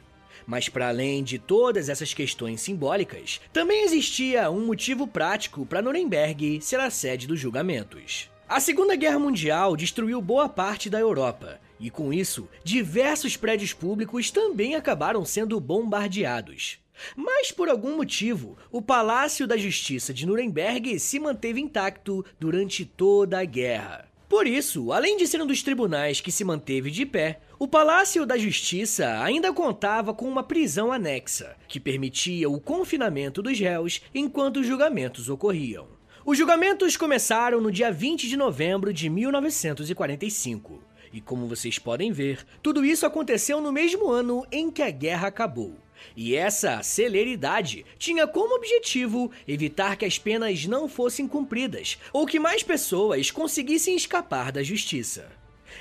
Mas 0.45 0.67
para 0.67 0.89
além 0.89 1.23
de 1.23 1.39
todas 1.39 1.87
essas 1.87 2.13
questões 2.13 2.59
simbólicas, 2.59 3.39
também 3.53 3.85
existia 3.85 4.51
um 4.51 4.65
motivo 4.65 5.07
prático 5.07 5.65
para 5.65 5.81
Nuremberg 5.81 6.59
ser 6.61 6.81
a 6.81 6.89
sede 6.89 7.27
dos 7.27 7.39
julgamentos. 7.39 8.29
A 8.49 8.59
Segunda 8.59 8.97
Guerra 8.97 9.19
Mundial 9.19 9.77
destruiu 9.77 10.21
boa 10.21 10.49
parte 10.49 10.89
da 10.89 10.99
Europa, 10.99 11.61
e 11.79 11.89
com 11.89 12.11
isso, 12.11 12.49
diversos 12.61 13.37
prédios 13.37 13.71
públicos 13.71 14.31
também 14.31 14.75
acabaram 14.75 15.23
sendo 15.23 15.61
bombardeados. 15.61 16.77
Mas 17.15 17.51
por 17.51 17.69
algum 17.69 17.95
motivo, 17.95 18.57
o 18.71 18.81
Palácio 18.81 19.47
da 19.47 19.57
Justiça 19.57 20.13
de 20.13 20.25
Nuremberg 20.25 20.99
se 20.99 21.19
manteve 21.19 21.61
intacto 21.61 22.25
durante 22.39 22.85
toda 22.85 23.39
a 23.39 23.45
guerra. 23.45 24.07
Por 24.29 24.45
isso, 24.45 24.91
além 24.91 25.15
de 25.15 25.25
ser 25.25 25.41
um 25.41 25.47
dos 25.47 25.63
tribunais 25.63 26.19
que 26.19 26.33
se 26.33 26.43
manteve 26.43 26.91
de 26.91 27.05
pé, 27.05 27.39
o 27.57 27.67
Palácio 27.67 28.25
da 28.25 28.37
Justiça 28.37 29.23
ainda 29.23 29.53
contava 29.53 30.13
com 30.13 30.27
uma 30.27 30.43
prisão 30.43 30.91
anexa, 30.91 31.55
que 31.67 31.79
permitia 31.79 32.49
o 32.49 32.59
confinamento 32.59 33.41
dos 33.41 33.57
réus 33.57 34.01
enquanto 34.13 34.57
os 34.57 34.67
julgamentos 34.67 35.29
ocorriam. 35.29 35.87
Os 36.25 36.37
julgamentos 36.37 36.97
começaram 36.97 37.61
no 37.61 37.71
dia 37.71 37.89
20 37.89 38.27
de 38.27 38.35
novembro 38.35 38.91
de 38.91 39.09
1945. 39.09 40.83
E 41.13 41.21
como 41.21 41.47
vocês 41.47 41.79
podem 41.79 42.11
ver, 42.11 42.45
tudo 42.61 42.83
isso 42.83 43.05
aconteceu 43.05 43.61
no 43.61 43.71
mesmo 43.71 44.09
ano 44.09 44.45
em 44.51 44.69
que 44.69 44.81
a 44.81 44.89
guerra 44.89 45.29
acabou. 45.29 45.77
E 46.15 46.35
essa 46.35 46.81
celeridade 46.83 47.85
tinha 47.97 48.27
como 48.27 48.55
objetivo 48.55 49.31
evitar 49.47 49.95
que 49.95 50.05
as 50.05 50.17
penas 50.17 50.65
não 50.65 50.87
fossem 50.87 51.27
cumpridas 51.27 51.97
ou 52.11 52.25
que 52.25 52.39
mais 52.39 52.63
pessoas 52.63 53.31
conseguissem 53.31 53.95
escapar 53.95 54.51
da 54.51 54.63
justiça. 54.63 55.29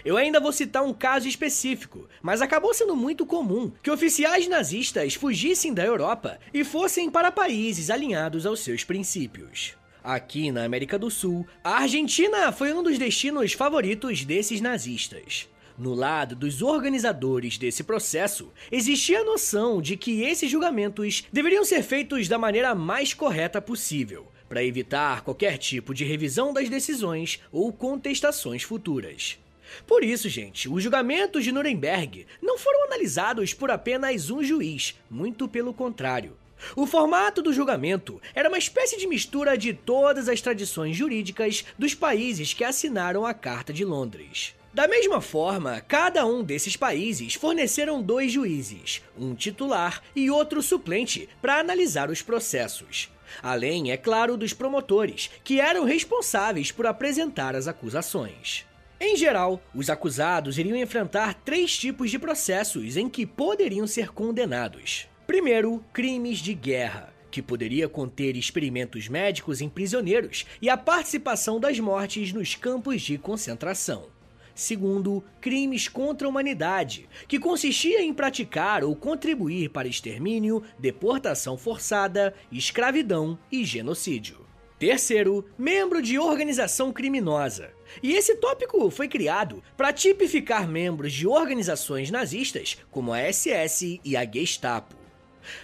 Eu 0.05 0.17
ainda 0.17 0.41
vou 0.41 0.53
citar 0.53 0.83
um 0.83 0.93
caso 0.93 1.29
específico, 1.29 2.09
mas 2.23 2.43
acabou 2.43 2.75
sendo 2.75 2.95
muito 2.95 3.25
comum 3.25 3.73
que 3.83 3.91
oficiais 3.91 4.47
nazistas 4.47 5.15
fugissem 5.15 5.73
da 5.73 5.85
Europa 5.85 6.39
e 6.53 6.65
fossem 6.65 7.11
para 7.11 7.33
países 7.33 7.91
alinhados 7.91 8.47
aos 8.47 8.61
seus 8.61 8.85
princípios. 8.85 9.75
Aqui 10.03 10.53
na 10.53 10.65
América 10.65 10.99
do 10.99 11.11
Sul, 11.11 11.47
a 11.65 11.79
Argentina 11.79 12.53
foi 12.53 12.73
um 12.73 12.83
dos 12.83 12.99
destinos 12.99 13.55
favoritos 13.55 14.25
desses 14.25 14.61
nazistas. 14.61 15.49
No 15.79 15.93
lado 15.93 16.35
dos 16.35 16.63
organizadores 16.63 17.59
desse 17.59 17.85
processo, 17.85 18.51
existia 18.73 19.21
a 19.21 19.25
noção 19.25 19.83
de 19.83 19.95
que 19.95 20.23
esses 20.23 20.51
julgamentos 20.51 21.25
deveriam 21.31 21.67
ser 21.67 21.83
feitos 21.83 22.29
da 22.29 22.39
maneira 22.39 22.75
mais 22.75 23.13
correta 23.13 23.61
possível, 23.61 24.27
para 24.49 24.65
evitar 24.65 25.21
qualquer 25.21 25.59
tipo 25.59 25.93
de 25.93 26.03
revisão 26.03 26.51
das 26.51 26.71
decisões 26.71 27.41
ou 27.53 27.71
contestações 27.75 28.63
futuras. 28.63 29.39
Por 29.87 30.03
isso, 30.03 30.31
gente, 30.31 30.67
os 30.67 30.83
julgamentos 30.83 31.45
de 31.45 31.53
Nuremberg 31.53 32.27
não 32.41 32.57
foram 32.57 32.85
analisados 32.87 33.53
por 33.53 33.71
apenas 33.71 34.31
um 34.31 34.43
juiz, 34.43 34.95
muito 35.11 35.47
pelo 35.47 35.75
contrário. 35.75 36.39
O 36.75 36.87
formato 36.87 37.43
do 37.43 37.53
julgamento 37.53 38.19
era 38.35 38.49
uma 38.49 38.57
espécie 38.57 38.97
de 38.97 39.07
mistura 39.07 39.59
de 39.59 39.75
todas 39.75 40.27
as 40.27 40.41
tradições 40.41 40.97
jurídicas 40.97 41.67
dos 41.79 41.95
países 41.95 42.55
que 42.55 42.65
assinaram 42.65 43.27
a 43.27 43.35
Carta 43.35 43.75
de 43.75 43.85
Londres. 43.85 44.55
Da 44.77 44.87
mesma 44.87 45.23
forma, 45.23 45.81
cada 45.81 46.27
um 46.27 46.45
desses 46.45 46.77
países 46.77 47.33
forneceram 47.33 48.03
dois 48.03 48.31
juízes, 48.31 49.01
um 49.19 49.35
titular 49.35 50.03
e 50.15 50.31
outro 50.31 50.61
suplente, 50.61 51.31
para 51.41 51.59
analisar 51.59 52.11
os 52.11 52.21
processos. 52.21 53.11
Além, 53.43 53.91
é 53.91 53.97
claro, 53.97 54.37
dos 54.37 54.53
promotores, 54.53 55.31
que 55.43 55.61
eram 55.63 55.85
responsáveis 55.85 56.71
por 56.71 56.87
apresentar 56.87 57.57
as 57.57 57.67
acusações. 57.67 58.67
Em 59.01 59.17
geral, 59.17 59.63
os 59.75 59.89
acusados 59.89 60.59
iriam 60.59 60.77
enfrentar 60.77 61.33
três 61.33 61.75
tipos 61.75 62.11
de 62.11 62.19
processos 62.19 62.99
em 62.99 63.09
que 63.09 63.25
poderiam 63.25 63.87
ser 63.87 64.13
condenados. 64.13 65.09
Primeiro, 65.27 65.83
crimes 65.91 66.37
de 66.37 66.53
guerra, 66.53 67.15
que 67.31 67.41
poderia 67.41 67.89
conter 67.89 68.37
experimentos 68.37 69.09
médicos 69.09 69.63
em 69.63 69.71
prisioneiros 69.71 70.45
e 70.61 70.69
a 70.69 70.77
participação 70.77 71.59
das 71.59 71.81
mortes 71.81 72.31
nos 72.31 72.55
campos 72.55 73.01
de 73.01 73.17
concentração. 73.17 74.15
Segundo, 74.57 75.23
crimes 75.39 75.87
contra 75.87 76.27
a 76.27 76.31
humanidade, 76.31 77.07
que 77.29 77.39
consistia 77.39 78.01
em 78.01 78.15
praticar 78.15 78.83
ou 78.83 78.97
contribuir 78.97 79.69
para 79.69 79.87
extermínio, 79.87 80.63
deportação 80.79 81.59
forçada, 81.59 82.33
escravidão 82.51 83.39
e 83.53 83.67
genocídio. 83.67 84.47
Terceiro, 84.79 85.45
membro 85.59 86.01
de 86.01 86.19
organização 86.19 86.91
criminosa. 86.91 87.71
E 88.03 88.15
esse 88.15 88.37
tópico 88.37 88.91
foi 88.91 89.09
criado 89.09 89.63
para 89.77 89.93
tipificar 89.93 90.67
membros 90.67 91.13
de 91.13 91.27
organizações 91.27 92.11
nazistas 92.11 92.79
como 92.91 93.13
a 93.13 93.31
SS 93.31 94.01
e 94.03 94.17
a 94.17 94.25
Gestapo. 94.25 95.06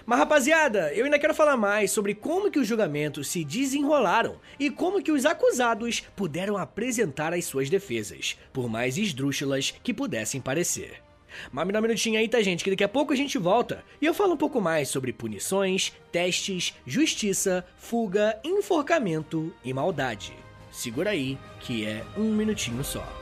Mas 0.04 0.18
rapaziada, 0.18 0.92
eu 0.94 1.04
ainda 1.04 1.18
quero 1.18 1.34
falar 1.34 1.56
mais 1.56 1.90
sobre 1.90 2.14
como 2.14 2.50
que 2.50 2.58
os 2.58 2.66
julgamentos 2.66 3.28
se 3.28 3.44
desenrolaram 3.44 4.36
e 4.58 4.70
como 4.70 5.02
que 5.02 5.12
os 5.12 5.24
acusados 5.24 6.02
puderam 6.16 6.56
apresentar 6.56 7.32
as 7.32 7.44
suas 7.44 7.70
defesas, 7.70 8.38
por 8.52 8.68
mais 8.68 8.96
esdrúxulas 8.96 9.74
que 9.82 9.94
pudessem 9.94 10.40
parecer. 10.40 11.02
Mas 11.50 11.66
me 11.66 11.72
dá 11.72 11.78
um 11.78 11.82
minutinho 11.82 12.18
aí, 12.18 12.28
tá, 12.28 12.40
gente? 12.42 12.62
Que 12.62 12.70
daqui 12.70 12.84
a 12.84 12.88
pouco 12.88 13.12
a 13.12 13.16
gente 13.16 13.38
volta 13.38 13.84
e 14.00 14.06
eu 14.06 14.14
falo 14.14 14.34
um 14.34 14.36
pouco 14.36 14.60
mais 14.60 14.88
sobre 14.88 15.12
punições, 15.12 15.92
testes, 16.10 16.74
justiça, 16.86 17.64
fuga, 17.76 18.38
enforcamento 18.44 19.52
e 19.64 19.72
maldade. 19.72 20.32
Segura 20.70 21.10
aí, 21.10 21.38
que 21.60 21.84
é 21.84 22.04
um 22.16 22.34
minutinho 22.34 22.82
só. 22.82 23.21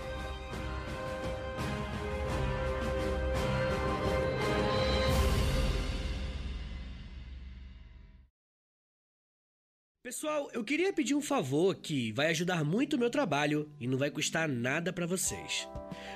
Pessoal, 10.10 10.50
eu 10.52 10.64
queria 10.64 10.92
pedir 10.92 11.14
um 11.14 11.20
favor 11.20 11.72
que 11.76 12.10
vai 12.10 12.30
ajudar 12.30 12.64
muito 12.64 12.96
o 12.96 12.98
meu 12.98 13.08
trabalho 13.08 13.70
e 13.78 13.86
não 13.86 13.96
vai 13.96 14.10
custar 14.10 14.48
nada 14.48 14.92
para 14.92 15.06
vocês. 15.06 15.68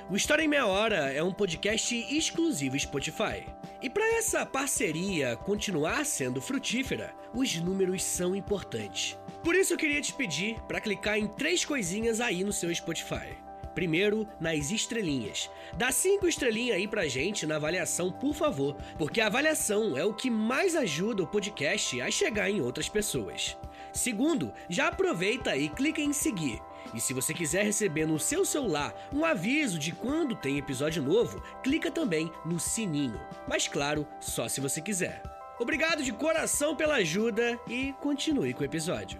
O 0.09 0.17
História 0.17 0.43
em 0.43 0.49
Meia 0.49 0.65
Hora 0.65 1.13
é 1.13 1.23
um 1.23 1.31
podcast 1.31 1.95
exclusivo 2.13 2.77
Spotify. 2.77 3.45
E 3.81 3.89
para 3.89 4.17
essa 4.17 4.45
parceria 4.45 5.37
continuar 5.37 6.05
sendo 6.05 6.41
frutífera, 6.41 7.15
os 7.33 7.55
números 7.55 8.03
são 8.03 8.35
importantes. 8.35 9.17
Por 9.41 9.55
isso 9.55 9.71
eu 9.71 9.77
queria 9.77 10.01
te 10.01 10.11
pedir 10.11 10.59
para 10.67 10.81
clicar 10.81 11.17
em 11.17 11.29
três 11.29 11.63
coisinhas 11.63 12.19
aí 12.19 12.43
no 12.43 12.51
seu 12.51 12.75
Spotify. 12.75 13.45
Primeiro, 13.73 14.25
nas 14.39 14.71
estrelinhas. 14.71 15.49
Dá 15.77 15.91
cinco 15.91 16.27
estrelinhas 16.27 16.77
aí 16.77 16.87
pra 16.87 17.07
gente 17.07 17.45
na 17.45 17.57
avaliação, 17.57 18.09
por 18.09 18.33
favor, 18.33 18.75
porque 18.97 19.19
a 19.19 19.27
avaliação 19.27 19.97
é 19.97 20.03
o 20.03 20.13
que 20.13 20.29
mais 20.29 20.75
ajuda 20.75 21.23
o 21.23 21.27
podcast 21.27 22.01
a 22.01 22.09
chegar 22.09 22.49
em 22.49 22.61
outras 22.61 22.87
pessoas. 22.87 23.57
Segundo, 23.95 24.51
já 24.69 24.89
aproveita 24.89 25.55
e 25.55 25.69
clica 25.69 26.01
em 26.01 26.11
seguir. 26.11 26.61
E 26.93 26.99
se 26.99 27.13
você 27.13 27.33
quiser 27.33 27.63
receber 27.63 28.05
no 28.05 28.19
seu 28.19 28.43
celular 28.43 28.93
um 29.11 29.23
aviso 29.23 29.79
de 29.79 29.93
quando 29.93 30.35
tem 30.35 30.57
episódio 30.57 31.01
novo, 31.01 31.41
clica 31.63 31.89
também 31.89 32.29
no 32.45 32.59
sininho. 32.59 33.19
Mas 33.47 33.69
claro, 33.69 34.05
só 34.19 34.49
se 34.49 34.59
você 34.59 34.81
quiser. 34.81 35.23
Obrigado 35.57 36.03
de 36.03 36.11
coração 36.11 36.75
pela 36.75 36.95
ajuda 36.95 37.57
e 37.69 37.93
continue 38.01 38.53
com 38.53 38.61
o 38.61 38.65
episódio. 38.65 39.17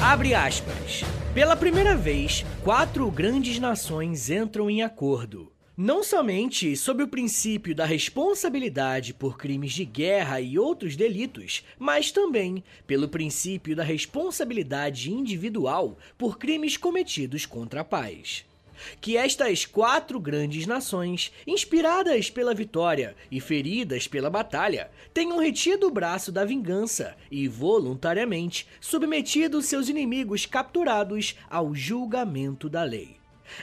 Abre 0.00 0.34
aspas. 0.34 1.02
Pela 1.34 1.56
primeira 1.56 1.96
vez, 1.96 2.46
quatro 2.62 3.10
grandes 3.10 3.58
nações 3.58 4.30
entram 4.30 4.70
em 4.70 4.82
acordo 4.82 5.55
não 5.76 6.02
somente 6.02 6.74
sob 6.74 7.02
o 7.02 7.08
princípio 7.08 7.74
da 7.74 7.84
responsabilidade 7.84 9.12
por 9.12 9.36
crimes 9.36 9.72
de 9.72 9.84
guerra 9.84 10.40
e 10.40 10.58
outros 10.58 10.96
delitos, 10.96 11.62
mas 11.78 12.10
também 12.10 12.64
pelo 12.86 13.10
princípio 13.10 13.76
da 13.76 13.84
responsabilidade 13.84 15.12
individual 15.12 15.98
por 16.16 16.38
crimes 16.38 16.78
cometidos 16.78 17.44
contra 17.44 17.82
a 17.82 17.84
paz. 17.84 18.46
Que 19.02 19.18
estas 19.18 19.66
quatro 19.66 20.18
grandes 20.18 20.66
nações, 20.66 21.30
inspiradas 21.46 22.30
pela 22.30 22.54
vitória 22.54 23.14
e 23.30 23.38
feridas 23.38 24.08
pela 24.08 24.30
batalha, 24.30 24.90
tenham 25.12 25.38
retido 25.38 25.88
o 25.88 25.90
braço 25.90 26.32
da 26.32 26.44
vingança 26.44 27.14
e 27.30 27.46
voluntariamente 27.48 28.66
submetido 28.80 29.60
seus 29.60 29.90
inimigos 29.90 30.46
capturados 30.46 31.36
ao 31.50 31.74
julgamento 31.74 32.66
da 32.66 32.82
lei 32.82 33.16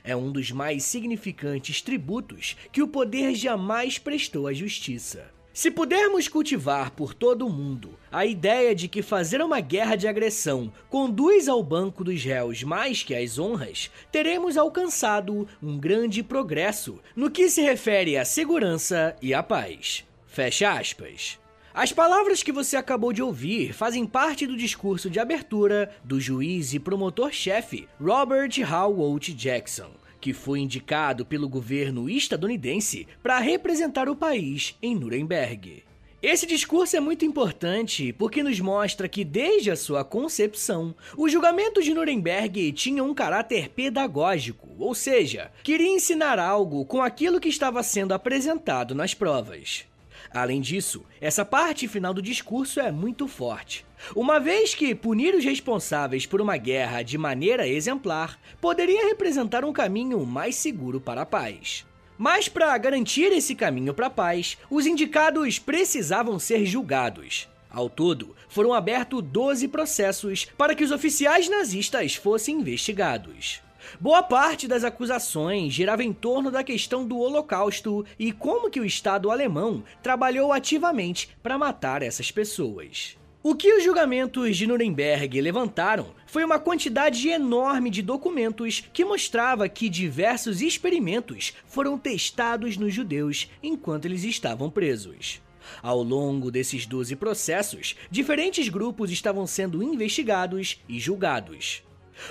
é 0.03 0.15
um 0.15 0.31
dos 0.31 0.51
mais 0.51 0.83
significantes 0.83 1.81
tributos 1.81 2.55
que 2.71 2.81
o 2.81 2.87
poder 2.87 3.35
jamais 3.35 3.97
prestou 3.97 4.47
à 4.47 4.53
justiça. 4.53 5.31
Se 5.53 5.69
pudermos 5.69 6.27
cultivar 6.27 6.89
por 6.91 7.13
todo 7.13 7.45
o 7.45 7.49
mundo 7.49 7.91
a 8.11 8.25
ideia 8.25 8.73
de 8.73 8.87
que 8.87 9.03
fazer 9.03 9.39
uma 9.39 9.59
guerra 9.59 9.95
de 9.95 10.07
agressão 10.07 10.73
conduz 10.89 11.47
ao 11.47 11.61
banco 11.61 12.03
dos 12.03 12.23
réus 12.23 12.63
mais 12.63 13.03
que 13.03 13.13
às 13.13 13.37
honras, 13.37 13.91
teremos 14.11 14.57
alcançado 14.57 15.47
um 15.61 15.77
grande 15.77 16.23
progresso 16.23 16.99
no 17.15 17.29
que 17.29 17.49
se 17.49 17.61
refere 17.61 18.17
à 18.17 18.25
segurança 18.25 19.15
e 19.21 19.31
à 19.31 19.43
paz. 19.43 20.03
Fecha 20.25 20.71
aspas. 20.71 21.42
As 21.75 21.91
palavras 21.91 22.43
que 22.43 22.51
você 22.51 22.77
acabou 22.77 23.11
de 23.11 23.23
ouvir 23.23 23.73
fazem 23.73 24.05
parte 24.05 24.45
do 24.45 24.55
discurso 24.55 25.09
de 25.09 25.19
abertura 25.19 25.89
do 26.03 26.21
juiz 26.21 26.71
e 26.75 26.79
promotor-chefe 26.79 27.87
Robert 27.99 28.51
Howard 28.71 29.33
Jackson, 29.33 29.89
que 30.21 30.33
foi 30.33 30.59
indicado 30.59 31.25
pelo 31.25 31.49
governo 31.49 32.07
estadunidense 32.07 33.07
para 33.23 33.39
representar 33.39 34.07
o 34.07 34.15
país 34.15 34.77
em 34.83 34.93
Nuremberg. 34.93 35.83
Esse 36.21 36.45
discurso 36.45 36.95
é 36.95 36.99
muito 36.99 37.25
importante 37.25 38.13
porque 38.13 38.43
nos 38.43 38.59
mostra 38.59 39.09
que, 39.09 39.25
desde 39.25 39.71
a 39.71 39.75
sua 39.75 40.05
concepção, 40.05 40.95
o 41.17 41.27
julgamento 41.27 41.81
de 41.81 41.91
Nuremberg 41.91 42.71
tinha 42.73 43.03
um 43.03 43.15
caráter 43.15 43.69
pedagógico, 43.69 44.69
ou 44.77 44.93
seja, 44.93 45.51
queria 45.63 45.89
ensinar 45.89 46.37
algo 46.37 46.85
com 46.85 47.01
aquilo 47.01 47.39
que 47.39 47.49
estava 47.49 47.81
sendo 47.81 48.13
apresentado 48.13 48.93
nas 48.93 49.15
provas. 49.15 49.85
Além 50.31 50.61
disso, 50.61 51.05
essa 51.19 51.43
parte 51.43 51.87
final 51.87 52.13
do 52.13 52.21
discurso 52.21 52.79
é 52.79 52.91
muito 52.91 53.27
forte. 53.27 53.85
Uma 54.15 54.39
vez 54.39 54.75
que 54.75 54.93
punir 54.93 55.33
os 55.33 55.45
responsáveis 55.45 56.25
por 56.25 56.41
uma 56.41 56.57
guerra 56.57 57.01
de 57.01 57.17
maneira 57.17 57.67
exemplar 57.67 58.39
poderia 58.59 59.07
representar 59.07 59.63
um 59.63 59.73
caminho 59.73 60.25
mais 60.25 60.55
seguro 60.55 60.99
para 60.99 61.21
a 61.21 61.25
paz. 61.25 61.85
Mas 62.17 62.47
para 62.47 62.77
garantir 62.77 63.31
esse 63.31 63.55
caminho 63.55 63.93
para 63.93 64.07
a 64.07 64.09
paz, 64.09 64.57
os 64.69 64.85
indicados 64.85 65.59
precisavam 65.59 66.37
ser 66.37 66.65
julgados. 66.65 67.49
Ao 67.69 67.89
todo, 67.89 68.35
foram 68.47 68.71
abertos 68.71 69.23
12 69.23 69.67
processos 69.67 70.45
para 70.57 70.75
que 70.75 70.83
os 70.83 70.91
oficiais 70.91 71.49
nazistas 71.49 72.13
fossem 72.13 72.59
investigados. 72.59 73.61
Boa 73.99 74.23
parte 74.23 74.67
das 74.67 74.83
acusações 74.83 75.73
girava 75.73 76.03
em 76.03 76.13
torno 76.13 76.51
da 76.51 76.63
questão 76.63 77.05
do 77.05 77.17
Holocausto 77.17 78.05
e 78.17 78.31
como 78.31 78.69
que 78.69 78.79
o 78.79 78.85
Estado 78.85 79.31
alemão 79.31 79.83
trabalhou 80.01 80.51
ativamente 80.51 81.35
para 81.41 81.57
matar 81.57 82.01
essas 82.01 82.31
pessoas. 82.31 83.17
O 83.45 83.55
que 83.55 83.73
os 83.73 83.83
julgamentos 83.83 84.55
de 84.55 84.65
Nuremberg 84.65 85.41
levantaram 85.41 86.15
foi 86.25 86.45
uma 86.45 86.57
quantidade 86.57 87.27
enorme 87.27 87.89
de 87.89 88.01
documentos 88.01 88.85
que 88.93 89.03
mostrava 89.03 89.67
que 89.67 89.89
diversos 89.89 90.61
experimentos 90.61 91.53
foram 91.65 91.97
testados 91.97 92.77
nos 92.77 92.93
judeus 92.93 93.51
enquanto 93.61 94.05
eles 94.05 94.23
estavam 94.23 94.69
presos. 94.69 95.41
Ao 95.81 96.01
longo 96.01 96.49
desses 96.49 96.85
12 96.85 97.17
processos, 97.17 97.97
diferentes 98.09 98.69
grupos 98.69 99.11
estavam 99.11 99.45
sendo 99.45 99.83
investigados 99.83 100.81
e 100.87 100.97
julgados. 100.97 101.83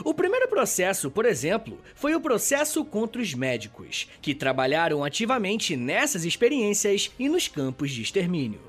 O 0.04 0.14
primeiro 0.14 0.48
processo, 0.48 1.10
por 1.10 1.24
exemplo, 1.24 1.78
foi 1.94 2.14
o 2.14 2.20
processo 2.20 2.84
contra 2.84 3.20
os 3.20 3.34
médicos, 3.34 4.08
que 4.20 4.34
trabalharam 4.34 5.04
ativamente 5.04 5.76
nessas 5.76 6.24
experiências 6.24 7.10
e 7.18 7.28
nos 7.28 7.48
campos 7.48 7.90
de 7.90 8.02
extermínio. 8.02 8.60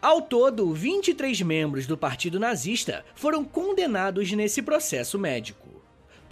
Ao 0.00 0.22
todo, 0.22 0.72
23 0.72 1.42
membros 1.42 1.86
do 1.86 1.96
Partido 1.96 2.40
Nazista 2.40 3.04
foram 3.14 3.44
condenados 3.44 4.32
nesse 4.32 4.62
processo 4.62 5.18
médico. 5.18 5.63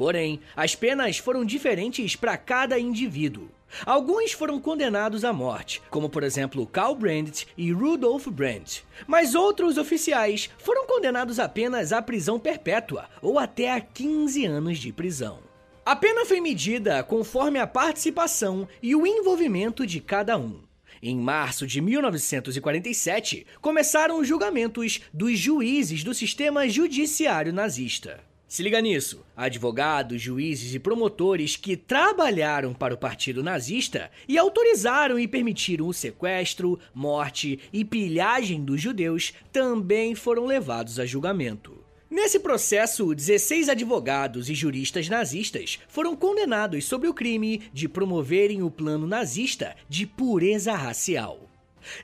Porém, 0.03 0.41
as 0.57 0.75
penas 0.75 1.19
foram 1.19 1.45
diferentes 1.45 2.17
para 2.17 2.37
cada 2.37 2.77
indivíduo. 2.77 3.49
Alguns 3.87 4.33
foram 4.33 4.61
condenados 4.61 5.25
à 5.25 5.33
morte, 5.33 5.81
como 5.91 6.11
por 6.11 6.25
exemplo 6.25 6.67
Karl 6.67 6.97
Brandt 6.97 7.47
e 7.57 7.71
Rudolf 7.71 8.27
Brandt, 8.27 8.85
mas 9.07 9.37
outros 9.37 9.79
oficiais 9.79 10.51
foram 10.59 10.88
condenados 10.88 11.38
apenas 11.38 11.93
à 11.93 12.03
prisão 12.03 12.37
perpétua 12.37 13.09
ou 13.23 13.38
até 13.38 13.71
a 13.71 13.81
15 13.81 14.45
anos 14.45 14.79
de 14.81 14.93
prisão. 14.93 15.38
A 15.87 15.95
pena 15.95 16.27
foi 16.27 16.41
medida 16.41 17.05
conforme 17.05 17.61
a 17.61 17.67
participação 17.69 18.67
e 18.83 18.97
o 18.97 19.07
envolvimento 19.07 19.87
de 19.87 20.01
cada 20.01 20.37
um. 20.37 20.62
Em 21.01 21.17
março 21.17 21.65
de 21.65 21.81
1947, 21.81 23.47
começaram 23.61 24.19
os 24.19 24.27
julgamentos 24.27 25.01
dos 25.15 25.38
juízes 25.38 26.03
do 26.03 26.12
sistema 26.12 26.69
judiciário 26.69 27.53
nazista. 27.53 28.32
Se 28.53 28.62
liga 28.62 28.83
nisso: 28.83 29.25
advogados, 29.35 30.21
juízes 30.21 30.75
e 30.75 30.79
promotores 30.79 31.57
que 31.57 31.75
trabalharam 31.75 32.75
para 32.75 32.93
o 32.93 32.99
partido 32.99 33.43
nazista 33.43 34.11
e 34.29 34.37
autorizaram 34.37 35.19
e 35.19 35.27
permitiram 35.27 35.88
o 35.88 35.95
sequestro, 35.95 36.79
morte 36.93 37.59
e 37.73 37.83
pilhagem 37.83 38.62
dos 38.62 38.79
judeus 38.79 39.33
também 39.51 40.15
foram 40.15 40.45
levados 40.45 41.01
a 41.01 41.07
julgamento. 41.07 41.83
Nesse 42.11 42.38
processo, 42.38 43.15
16 43.15 43.71
advogados 43.71 44.51
e 44.51 44.55
juristas 44.55 45.09
nazistas 45.09 45.79
foram 45.88 46.15
condenados 46.15 46.85
sobre 46.85 47.09
o 47.09 47.15
crime 47.15 47.62
de 47.73 47.88
promoverem 47.88 48.62
o 48.62 48.71
plano 48.71 49.07
nazista 49.07 49.75
de 49.88 50.07
pureza 50.07 50.75
racial. 50.75 51.52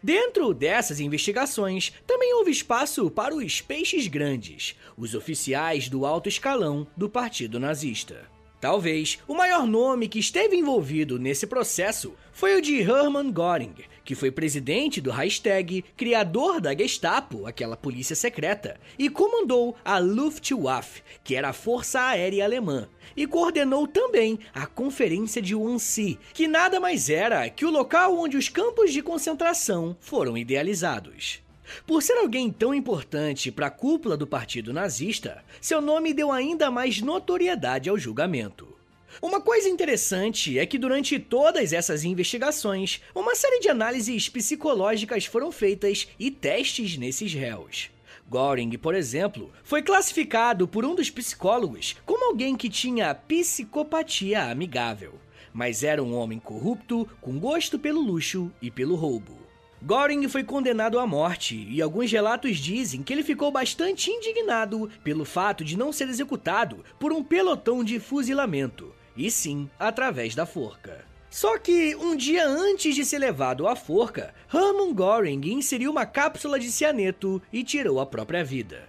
Dentro 0.03 0.53
dessas 0.55 1.01
investigações, 1.01 1.93
também 2.07 2.35
houve 2.35 2.51
espaço 2.51 3.11
para 3.11 3.35
os 3.35 3.61
peixes 3.61 4.07
grandes, 4.07 4.77
os 4.97 5.15
oficiais 5.15 5.89
do 5.89 6.07
alto 6.07 6.29
escalão 6.29 6.87
do 6.97 7.09
Partido 7.09 7.59
Nazista. 7.61 8.38
Talvez 8.61 9.21
o 9.29 9.35
maior 9.35 9.67
nome 9.67 10.09
que 10.09 10.19
esteve 10.19 10.57
envolvido 10.57 11.17
nesse 11.17 11.47
processo 11.47 12.15
foi 12.33 12.57
o 12.57 12.61
de 12.61 12.81
Hermann 12.81 13.33
Göring, 13.33 13.75
que 14.05 14.17
foi 14.17 14.33
presidente 14.33 15.01
do 15.01 15.13
Reichstag, 15.13 15.85
criador 15.97 16.61
da 16.61 16.77
Gestapo, 16.77 17.47
aquela 17.47 17.77
polícia 17.77 18.17
secreta, 18.17 18.81
e 18.99 19.09
comandou 19.09 19.77
a 19.85 19.99
Luftwaffe, 19.99 21.03
que 21.23 21.37
era 21.37 21.51
a 21.51 21.53
força 21.53 22.01
aérea 22.01 22.45
alemã, 22.45 22.89
e 23.17 23.29
coordenou 23.29 23.87
também 23.87 24.41
a 24.53 24.67
Conferência 24.67 25.41
de 25.41 25.55
Wannsee, 25.55 26.19
que 26.35 26.49
nada 26.49 26.81
mais 26.81 27.09
era 27.09 27.49
que 27.49 27.65
o 27.65 27.71
local 27.71 28.19
onde 28.19 28.37
os 28.37 28.49
campos 28.49 28.93
de 28.93 29.03
concentração 29.03 29.97
foram 30.01 30.37
idealizados. 30.37 31.47
Por 31.87 32.03
ser 32.03 32.15
alguém 32.19 32.51
tão 32.51 32.75
importante 32.75 33.51
para 33.51 33.67
a 33.67 33.71
cúpula 33.71 34.17
do 34.17 34.27
partido 34.27 34.73
nazista, 34.73 35.45
seu 35.61 35.81
nome 35.81 36.15
deu 36.15 36.33
ainda 36.33 36.71
mais 36.71 37.01
notoriedade 37.01 37.89
ao 37.89 37.99
julgamento. 37.99 38.77
Uma 39.21 39.41
coisa 39.41 39.69
interessante 39.69 40.59
é 40.59 40.67
que 40.67 40.79
durante 40.79 41.19
todas 41.19 41.73
essas 41.73 42.05
investigações, 42.05 43.01
uma 43.15 43.35
série 43.35 43.59
de 43.59 43.69
análises 43.69 44.29
psicológicas 44.29 45.25
foram 45.25 45.51
feitas 45.51 46.07
e 46.19 46.31
testes 46.31 46.97
nesses 46.97 47.33
réus. 47.33 47.91
Göring, 48.31 48.77
por 48.77 48.95
exemplo, 48.95 49.51
foi 49.65 49.83
classificado 49.83 50.69
por 50.69 50.85
um 50.85 50.95
dos 50.95 51.11
psicólogos 51.11 51.97
como 52.05 52.27
alguém 52.27 52.55
que 52.55 52.69
tinha 52.69 53.15
psicopatia 53.15 54.51
amigável, 54.51 55.15
mas 55.53 55.83
era 55.83 56.03
um 56.03 56.15
homem 56.15 56.39
corrupto 56.39 57.09
com 57.21 57.39
gosto 57.39 57.79
pelo 57.79 58.03
luxo 58.03 58.53
e 58.61 58.71
pelo 58.71 58.95
roubo. 58.95 59.48
Göring 59.83 60.29
foi 60.29 60.43
condenado 60.43 60.99
à 60.99 61.07
morte 61.07 61.55
e 61.71 61.81
alguns 61.81 62.11
relatos 62.11 62.59
dizem 62.59 63.03
que 63.03 63.13
ele 63.13 63.23
ficou 63.23 63.53
bastante 63.53 64.11
indignado 64.11 64.91
pelo 65.05 65.25
fato 65.25 65.65
de 65.65 65.79
não 65.79 65.93
ser 65.93 66.09
executado 66.09 66.85
por 66.99 67.13
um 67.13 67.23
pelotão 67.23 67.85
de 67.85 68.01
fuzilamento, 68.01 68.93
e 69.17 69.31
sim 69.31 69.71
através 69.79 70.35
da 70.35 70.45
forca. 70.45 71.07
Só 71.31 71.59
que 71.59 71.95
um 71.95 72.17
dia 72.17 72.47
antes 72.47 72.95
de 72.95 73.05
ser 73.05 73.19
levado 73.19 73.69
à 73.69 73.77
forca, 73.77 74.35
Hermann 74.53 74.95
Göring 74.95 75.53
inseriu 75.53 75.91
uma 75.91 76.07
cápsula 76.07 76.59
de 76.59 76.73
cianeto 76.73 77.41
e 77.53 77.63
tirou 77.63 78.01
a 78.01 78.07
própria 78.07 78.43
vida. 78.43 78.89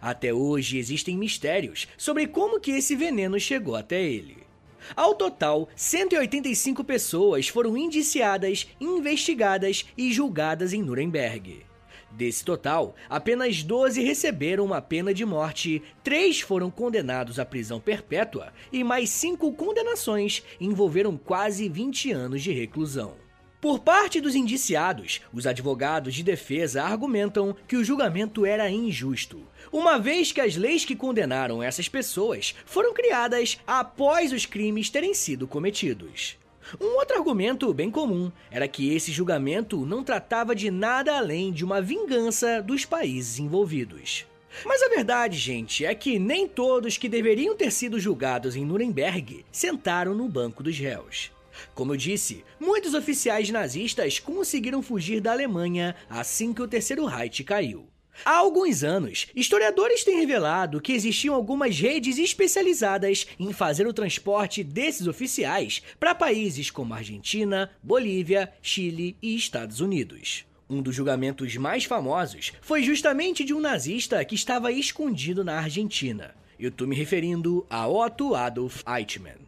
Até 0.00 0.34
hoje 0.34 0.78
existem 0.78 1.16
mistérios 1.16 1.86
sobre 1.96 2.26
como 2.26 2.60
que 2.60 2.72
esse 2.72 2.94
veneno 2.94 3.38
chegou 3.38 3.76
até 3.76 4.02
ele. 4.02 4.45
Ao 4.94 5.14
total, 5.14 5.68
185 5.74 6.84
pessoas 6.84 7.48
foram 7.48 7.76
indiciadas, 7.76 8.68
investigadas 8.80 9.86
e 9.96 10.12
julgadas 10.12 10.72
em 10.72 10.82
Nuremberg. 10.82 11.64
Desse 12.10 12.44
total, 12.44 12.94
apenas 13.10 13.62
12 13.62 14.02
receberam 14.02 14.64
uma 14.64 14.80
pena 14.80 15.12
de 15.12 15.24
morte, 15.24 15.82
3 16.02 16.40
foram 16.40 16.70
condenados 16.70 17.38
à 17.38 17.44
prisão 17.44 17.80
perpétua 17.80 18.52
e 18.72 18.82
mais 18.84 19.10
5 19.10 19.52
condenações 19.52 20.42
envolveram 20.60 21.16
quase 21.16 21.68
20 21.68 22.12
anos 22.12 22.42
de 22.42 22.52
reclusão. 22.52 23.25
Por 23.66 23.80
parte 23.80 24.20
dos 24.20 24.36
indiciados, 24.36 25.20
os 25.32 25.44
advogados 25.44 26.14
de 26.14 26.22
defesa 26.22 26.84
argumentam 26.84 27.52
que 27.66 27.74
o 27.74 27.82
julgamento 27.82 28.46
era 28.46 28.70
injusto, 28.70 29.42
uma 29.72 29.98
vez 29.98 30.30
que 30.30 30.40
as 30.40 30.54
leis 30.54 30.84
que 30.84 30.94
condenaram 30.94 31.60
essas 31.60 31.88
pessoas 31.88 32.54
foram 32.64 32.94
criadas 32.94 33.58
após 33.66 34.32
os 34.32 34.46
crimes 34.46 34.88
terem 34.88 35.12
sido 35.12 35.48
cometidos. 35.48 36.38
Um 36.80 36.96
outro 36.96 37.16
argumento 37.16 37.74
bem 37.74 37.90
comum 37.90 38.30
era 38.52 38.68
que 38.68 38.94
esse 38.94 39.10
julgamento 39.10 39.84
não 39.84 40.04
tratava 40.04 40.54
de 40.54 40.70
nada 40.70 41.16
além 41.16 41.52
de 41.52 41.64
uma 41.64 41.82
vingança 41.82 42.62
dos 42.62 42.84
países 42.84 43.40
envolvidos. 43.40 44.24
Mas 44.64 44.80
a 44.80 44.88
verdade, 44.88 45.36
gente, 45.36 45.84
é 45.84 45.92
que 45.92 46.20
nem 46.20 46.46
todos 46.46 46.96
que 46.96 47.08
deveriam 47.08 47.56
ter 47.56 47.72
sido 47.72 47.98
julgados 47.98 48.54
em 48.54 48.64
Nuremberg 48.64 49.44
sentaram 49.50 50.14
no 50.14 50.28
banco 50.28 50.62
dos 50.62 50.78
réus. 50.78 51.34
Como 51.74 51.92
eu 51.92 51.96
disse, 51.96 52.44
muitos 52.58 52.94
oficiais 52.94 53.50
nazistas 53.50 54.18
conseguiram 54.18 54.82
fugir 54.82 55.20
da 55.20 55.32
Alemanha 55.32 55.94
assim 56.08 56.52
que 56.52 56.62
o 56.62 56.68
Terceiro 56.68 57.04
Reich 57.06 57.44
caiu. 57.44 57.86
Há 58.24 58.36
alguns 58.36 58.82
anos, 58.82 59.26
historiadores 59.34 60.02
têm 60.02 60.18
revelado 60.18 60.80
que 60.80 60.92
existiam 60.92 61.34
algumas 61.34 61.78
redes 61.78 62.18
especializadas 62.18 63.26
em 63.38 63.52
fazer 63.52 63.86
o 63.86 63.92
transporte 63.92 64.64
desses 64.64 65.06
oficiais 65.06 65.82
para 66.00 66.14
países 66.14 66.70
como 66.70 66.94
Argentina, 66.94 67.70
Bolívia, 67.82 68.52
Chile 68.62 69.16
e 69.20 69.36
Estados 69.36 69.80
Unidos. 69.80 70.44
Um 70.68 70.82
dos 70.82 70.96
julgamentos 70.96 71.54
mais 71.56 71.84
famosos 71.84 72.52
foi 72.60 72.82
justamente 72.82 73.44
de 73.44 73.54
um 73.54 73.60
nazista 73.60 74.24
que 74.24 74.34
estava 74.34 74.72
escondido 74.72 75.44
na 75.44 75.58
Argentina. 75.58 76.34
Eu 76.58 76.70
estou 76.70 76.88
me 76.88 76.96
referindo 76.96 77.64
a 77.68 77.86
Otto 77.86 78.34
Adolf 78.34 78.82
Eichmann. 78.86 79.45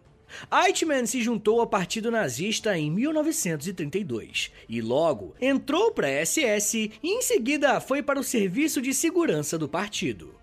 Eichmann 0.50 1.06
se 1.06 1.22
juntou 1.22 1.60
ao 1.60 1.66
Partido 1.66 2.10
Nazista 2.10 2.76
em 2.76 2.90
1932 2.90 4.50
e 4.68 4.80
logo 4.80 5.34
entrou 5.40 5.92
para 5.92 6.08
a 6.08 6.24
SS 6.24 6.92
e 7.02 7.08
em 7.08 7.22
seguida 7.22 7.80
foi 7.80 8.02
para 8.02 8.20
o 8.20 8.24
Serviço 8.24 8.80
de 8.80 8.92
Segurança 8.92 9.58
do 9.58 9.68
partido. 9.68 10.34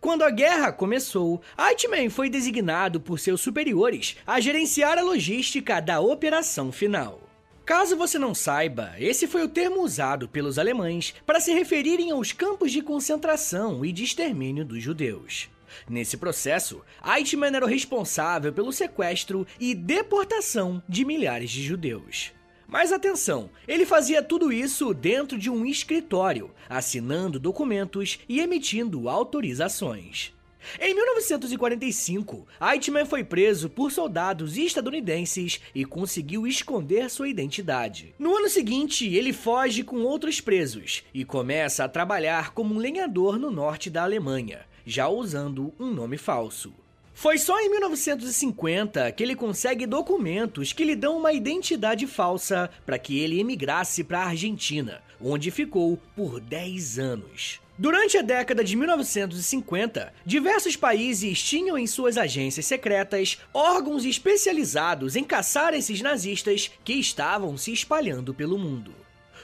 Quando 0.00 0.22
a 0.22 0.30
guerra 0.30 0.72
começou, 0.72 1.40
Eichmann 1.56 2.10
foi 2.10 2.28
designado 2.28 3.00
por 3.00 3.18
seus 3.18 3.40
superiores 3.40 4.16
a 4.26 4.40
gerenciar 4.40 4.98
a 4.98 5.02
logística 5.02 5.80
da 5.80 6.00
operação 6.00 6.72
final. 6.72 7.20
Caso 7.64 7.96
você 7.96 8.18
não 8.18 8.34
saiba, 8.34 8.94
esse 8.98 9.26
foi 9.26 9.42
o 9.42 9.48
termo 9.48 9.82
usado 9.82 10.26
pelos 10.26 10.58
alemães 10.58 11.14
para 11.26 11.38
se 11.38 11.52
referirem 11.52 12.10
aos 12.10 12.32
campos 12.32 12.72
de 12.72 12.80
concentração 12.80 13.84
e 13.84 13.92
de 13.92 14.04
extermínio 14.04 14.64
dos 14.64 14.82
judeus. 14.82 15.50
Nesse 15.88 16.16
processo, 16.16 16.82
Eichmann 17.04 17.54
era 17.54 17.64
o 17.64 17.68
responsável 17.68 18.52
pelo 18.52 18.72
sequestro 18.72 19.46
e 19.58 19.74
deportação 19.74 20.82
de 20.88 21.04
milhares 21.04 21.50
de 21.50 21.62
judeus. 21.62 22.32
Mas 22.66 22.92
atenção, 22.92 23.48
ele 23.66 23.86
fazia 23.86 24.22
tudo 24.22 24.52
isso 24.52 24.92
dentro 24.92 25.38
de 25.38 25.48
um 25.48 25.64
escritório, 25.64 26.50
assinando 26.68 27.40
documentos 27.40 28.18
e 28.28 28.40
emitindo 28.40 29.08
autorizações. 29.08 30.34
Em 30.78 30.94
1945, 30.94 32.46
Eichmann 32.60 33.06
foi 33.06 33.24
preso 33.24 33.70
por 33.70 33.90
soldados 33.90 34.56
estadunidenses 34.56 35.60
e 35.74 35.84
conseguiu 35.84 36.46
esconder 36.46 37.08
sua 37.08 37.28
identidade. 37.28 38.14
No 38.18 38.36
ano 38.36 38.48
seguinte, 38.48 39.06
ele 39.06 39.32
foge 39.32 39.82
com 39.82 40.02
outros 40.02 40.40
presos 40.40 41.04
e 41.14 41.24
começa 41.24 41.84
a 41.84 41.88
trabalhar 41.88 42.52
como 42.52 42.74
um 42.74 42.78
lenhador 42.78 43.38
no 43.38 43.50
norte 43.50 43.88
da 43.88 44.02
Alemanha, 44.02 44.66
já 44.88 45.06
usando 45.06 45.72
um 45.78 45.92
nome 45.92 46.16
falso. 46.16 46.72
Foi 47.12 47.36
só 47.36 47.60
em 47.60 47.68
1950 47.68 49.12
que 49.12 49.22
ele 49.22 49.34
consegue 49.34 49.86
documentos 49.86 50.72
que 50.72 50.84
lhe 50.84 50.96
dão 50.96 51.18
uma 51.18 51.32
identidade 51.32 52.06
falsa 52.06 52.70
para 52.86 52.98
que 52.98 53.18
ele 53.18 53.38
emigrasse 53.38 54.02
para 54.02 54.20
a 54.20 54.28
Argentina, 54.28 55.02
onde 55.20 55.50
ficou 55.50 55.98
por 56.16 56.40
10 56.40 56.98
anos. 56.98 57.60
Durante 57.76 58.16
a 58.16 58.22
década 58.22 58.64
de 58.64 58.74
1950, 58.76 60.12
diversos 60.24 60.74
países 60.74 61.42
tinham 61.42 61.76
em 61.76 61.86
suas 61.86 62.16
agências 62.16 62.66
secretas 62.66 63.38
órgãos 63.52 64.04
especializados 64.04 65.16
em 65.16 65.22
caçar 65.22 65.74
esses 65.74 66.00
nazistas 66.00 66.70
que 66.82 66.94
estavam 66.94 67.56
se 67.56 67.72
espalhando 67.72 68.32
pelo 68.32 68.58
mundo. 68.58 68.92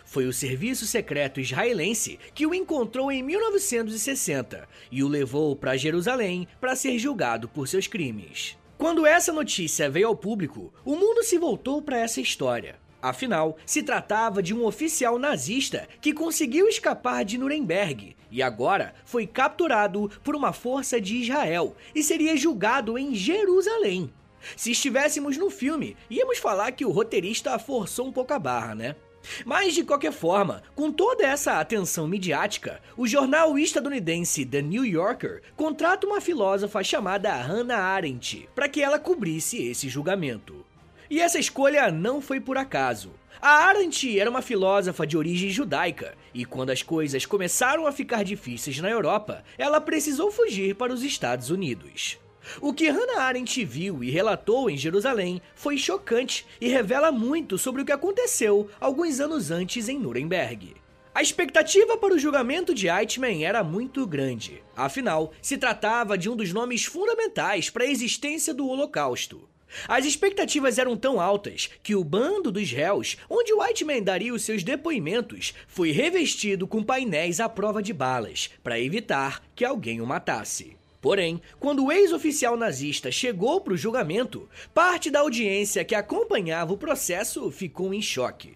Foi 0.05 0.27
o 0.27 0.33
serviço 0.33 0.87
secreto 0.87 1.41
israelense 1.41 2.19
que 2.35 2.47
o 2.47 2.55
encontrou 2.55 3.11
em 3.11 3.23
1960 3.23 4.69
e 4.91 5.03
o 5.03 5.09
levou 5.09 5.57
para 5.57 5.77
Jerusalém 5.77 6.47
para 6.61 6.77
ser 6.77 6.99
julgado 6.99 7.49
por 7.49 7.67
seus 7.67 7.87
crimes. 7.87 8.57
Quando 8.77 9.07
essa 9.07 9.33
notícia 9.33 9.89
veio 9.89 10.09
ao 10.09 10.17
público, 10.17 10.73
o 10.85 10.95
mundo 10.95 11.23
se 11.23 11.39
voltou 11.39 11.81
para 11.81 11.99
essa 11.99 12.21
história. 12.21 12.77
Afinal, 13.01 13.57
se 13.67 13.83
tratava 13.83 14.43
de 14.43 14.55
um 14.55 14.65
oficial 14.65 15.19
nazista 15.19 15.87
que 16.01 16.13
conseguiu 16.13 16.67
escapar 16.69 17.25
de 17.25 17.37
Nuremberg 17.37 18.17
e 18.31 18.43
agora 18.43 18.95
foi 19.05 19.27
capturado 19.27 20.11
por 20.23 20.35
uma 20.35 20.53
força 20.53 21.01
de 21.01 21.17
Israel 21.17 21.77
e 21.95 22.03
seria 22.03 22.37
julgado 22.37 22.99
em 22.99 23.15
Jerusalém. 23.15 24.11
Se 24.57 24.71
estivéssemos 24.71 25.37
no 25.37 25.51
filme, 25.51 25.97
íamos 26.11 26.39
falar 26.39 26.73
que 26.73 26.85
o 26.85 26.91
roteirista 26.91 27.59
forçou 27.59 28.07
um 28.07 28.13
pouco 28.13 28.33
a 28.33 28.39
barra, 28.39 28.75
né? 28.75 28.97
Mas 29.45 29.75
de 29.75 29.85
qualquer 29.85 30.13
forma, 30.13 30.63
com 30.75 30.91
toda 30.91 31.25
essa 31.25 31.61
atenção 31.61 32.07
midiática, 32.07 32.81
o 32.97 33.07
jornal 33.07 33.59
estadunidense 33.59 34.45
The 34.45 34.63
New 34.63 34.85
Yorker 34.85 35.43
contrata 35.57 36.07
uma 36.07 36.21
filósofa 36.21 36.83
chamada 36.83 37.35
Hannah 37.35 37.79
Arendt 37.79 38.49
para 38.55 38.69
que 38.69 38.83
ela 38.83 38.99
cobrisse 38.99 39.63
esse 39.63 39.89
julgamento. 39.89 40.65
E 41.11 41.21
essa 41.21 41.39
escolha 41.39 41.91
não 41.91 42.21
foi 42.21 42.41
por 42.41 42.57
acaso. 42.57 43.13
A 43.41 43.67
Arendt 43.67 44.19
era 44.19 44.31
uma 44.31 44.41
filósofa 44.41 45.07
de 45.07 45.19
origem 45.19 45.51
judaica, 45.51 46.15
e 46.33 46.47
quando 46.47 46.71
as 46.71 46.83
coisas 46.83 47.27
começaram 47.27 47.87
a 47.87 47.93
ficar 47.93 48.25
difíceis 48.25 48.79
na 48.79 48.89
Europa, 48.89 49.45
ela 49.59 49.81
precisou 49.81 50.31
fugir 50.31 50.75
para 50.75 50.95
os 50.95 51.03
Estados 51.03 51.51
Unidos. 51.51 52.19
O 52.61 52.73
que 52.73 52.89
Hannah 52.89 53.23
Arendt 53.23 53.65
viu 53.65 54.03
e 54.03 54.11
relatou 54.11 54.69
em 54.69 54.77
Jerusalém 54.77 55.41
foi 55.55 55.79
chocante 55.79 56.47
e 56.61 56.69
revela 56.69 57.11
muito 57.13 57.59
sobre 57.59 57.83
o 57.83 57.85
que 57.85 57.93
aconteceu 57.93 58.71
alguns 58.81 59.21
anos 59.21 59.51
antes 59.51 59.89
em 59.89 59.99
Nuremberg. 59.99 60.77
A 61.15 61.23
expectativa 61.23 61.97
para 61.97 62.13
o 62.13 62.19
julgamento 62.19 62.75
de 62.75 62.89
Eichmann 62.89 63.45
era 63.45 63.63
muito 63.63 64.05
grande, 64.05 64.65
afinal, 64.77 65.33
se 65.41 65.57
tratava 65.57 66.19
de 66.19 66.29
um 66.29 66.35
dos 66.35 66.53
nomes 66.53 66.85
fundamentais 66.85 67.71
para 67.71 67.85
a 67.85 67.89
existência 67.89 68.53
do 68.53 68.67
Holocausto. 68.67 69.49
As 69.87 70.05
expectativas 70.05 70.79
eram 70.79 70.97
tão 70.97 71.21
altas 71.21 71.71
que 71.83 71.95
o 71.95 72.03
bando 72.03 72.51
dos 72.51 72.71
réus, 72.71 73.17
onde 73.31 73.53
Eichmann 73.53 74.03
daria 74.03 74.35
os 74.35 74.43
seus 74.43 74.65
depoimentos, 74.65 75.55
foi 75.69 75.93
revestido 75.93 76.67
com 76.67 76.83
painéis 76.83 77.39
à 77.39 77.49
prova 77.49 77.83
de 77.83 77.93
balas, 77.93 78.51
para 78.63 78.81
evitar 78.81 79.43
que 79.55 79.65
alguém 79.65 80.01
o 80.01 80.07
matasse. 80.07 80.77
Porém, 81.05 81.39
quando 81.61 81.85
o 81.85 81.93
ex-oficial 81.93 82.57
nazista 82.57 83.13
chegou 83.13 83.61
para 83.61 83.75
o 83.75 83.77
julgamento, 83.77 84.49
parte 84.73 85.11
da 85.11 85.21
audiência 85.21 85.85
que 85.85 85.95
acompanhava 85.95 86.73
o 86.73 86.79
processo 86.79 87.51
ficou 87.51 87.93
em 87.93 88.01
choque. 88.01 88.55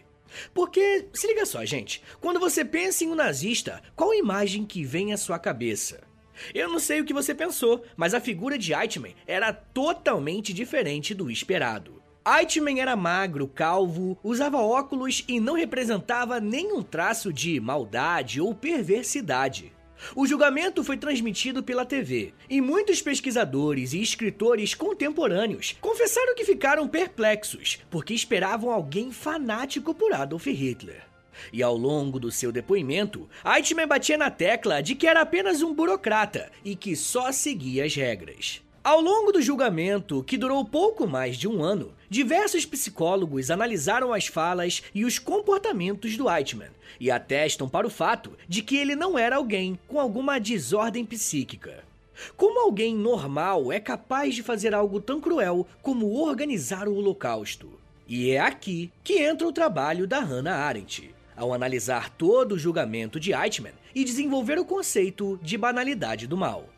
Porque, 0.54 1.08
se 1.12 1.26
liga 1.26 1.44
só, 1.44 1.62
gente, 1.66 2.02
quando 2.22 2.40
você 2.40 2.64
pensa 2.64 3.04
em 3.04 3.08
um 3.08 3.14
nazista, 3.14 3.82
qual 3.94 4.14
imagem 4.14 4.64
que 4.64 4.82
vem 4.82 5.12
à 5.12 5.18
sua 5.18 5.38
cabeça? 5.38 6.00
Eu 6.54 6.70
não 6.70 6.78
sei 6.78 7.02
o 7.02 7.04
que 7.04 7.12
você 7.12 7.34
pensou, 7.34 7.84
mas 7.94 8.14
a 8.14 8.20
figura 8.20 8.56
de 8.56 8.72
Eichmann 8.72 9.14
era 9.26 9.52
totalmente 9.52 10.50
diferente 10.50 11.12
do 11.12 11.30
esperado. 11.30 12.02
Eichmann 12.26 12.80
era 12.80 12.96
magro, 12.96 13.46
calvo, 13.46 14.18
usava 14.24 14.56
óculos 14.56 15.22
e 15.28 15.38
não 15.38 15.52
representava 15.52 16.40
nenhum 16.40 16.82
traço 16.82 17.30
de 17.30 17.60
maldade 17.60 18.40
ou 18.40 18.54
perversidade. 18.54 19.76
O 20.14 20.26
julgamento 20.26 20.84
foi 20.84 20.96
transmitido 20.96 21.62
pela 21.62 21.84
TV 21.84 22.32
e 22.48 22.60
muitos 22.60 23.02
pesquisadores 23.02 23.92
e 23.92 24.00
escritores 24.00 24.74
contemporâneos 24.74 25.76
confessaram 25.80 26.34
que 26.34 26.44
ficaram 26.44 26.88
perplexos 26.88 27.78
porque 27.90 28.14
esperavam 28.14 28.70
alguém 28.70 29.10
fanático 29.10 29.94
por 29.94 30.12
Adolf 30.12 30.46
Hitler. 30.46 31.02
E 31.52 31.62
ao 31.62 31.76
longo 31.76 32.18
do 32.18 32.30
seu 32.30 32.50
depoimento, 32.50 33.28
Eichmann 33.44 33.86
batia 33.86 34.18
na 34.18 34.30
tecla 34.30 34.82
de 34.82 34.94
que 34.94 35.06
era 35.06 35.20
apenas 35.20 35.62
um 35.62 35.72
burocrata 35.72 36.50
e 36.64 36.74
que 36.74 36.96
só 36.96 37.30
seguia 37.30 37.84
as 37.84 37.94
regras. 37.94 38.62
Ao 38.88 39.02
longo 39.02 39.30
do 39.32 39.42
julgamento, 39.42 40.24
que 40.24 40.38
durou 40.38 40.64
pouco 40.64 41.06
mais 41.06 41.36
de 41.36 41.46
um 41.46 41.62
ano, 41.62 41.92
diversos 42.08 42.64
psicólogos 42.64 43.50
analisaram 43.50 44.14
as 44.14 44.28
falas 44.28 44.82
e 44.94 45.04
os 45.04 45.18
comportamentos 45.18 46.16
do 46.16 46.26
Eichmann 46.26 46.70
e 46.98 47.10
atestam 47.10 47.68
para 47.68 47.86
o 47.86 47.90
fato 47.90 48.32
de 48.48 48.62
que 48.62 48.78
ele 48.78 48.96
não 48.96 49.18
era 49.18 49.36
alguém 49.36 49.78
com 49.86 50.00
alguma 50.00 50.40
desordem 50.40 51.04
psíquica. 51.04 51.84
Como 52.34 52.60
alguém 52.60 52.94
normal 52.94 53.70
é 53.70 53.78
capaz 53.78 54.34
de 54.34 54.42
fazer 54.42 54.74
algo 54.74 55.02
tão 55.02 55.20
cruel 55.20 55.66
como 55.82 56.10
organizar 56.26 56.88
o 56.88 56.94
Holocausto? 56.94 57.68
E 58.08 58.30
é 58.30 58.40
aqui 58.40 58.90
que 59.04 59.18
entra 59.18 59.46
o 59.46 59.52
trabalho 59.52 60.06
da 60.06 60.20
Hannah 60.20 60.64
Arendt. 60.64 61.14
ao 61.36 61.52
analisar 61.52 62.08
todo 62.08 62.52
o 62.52 62.58
julgamento 62.58 63.20
de 63.20 63.34
Eichmann 63.34 63.74
e 63.94 64.02
desenvolver 64.02 64.58
o 64.58 64.64
conceito 64.64 65.38
de 65.42 65.58
banalidade 65.58 66.26
do 66.26 66.38
mal. 66.38 66.70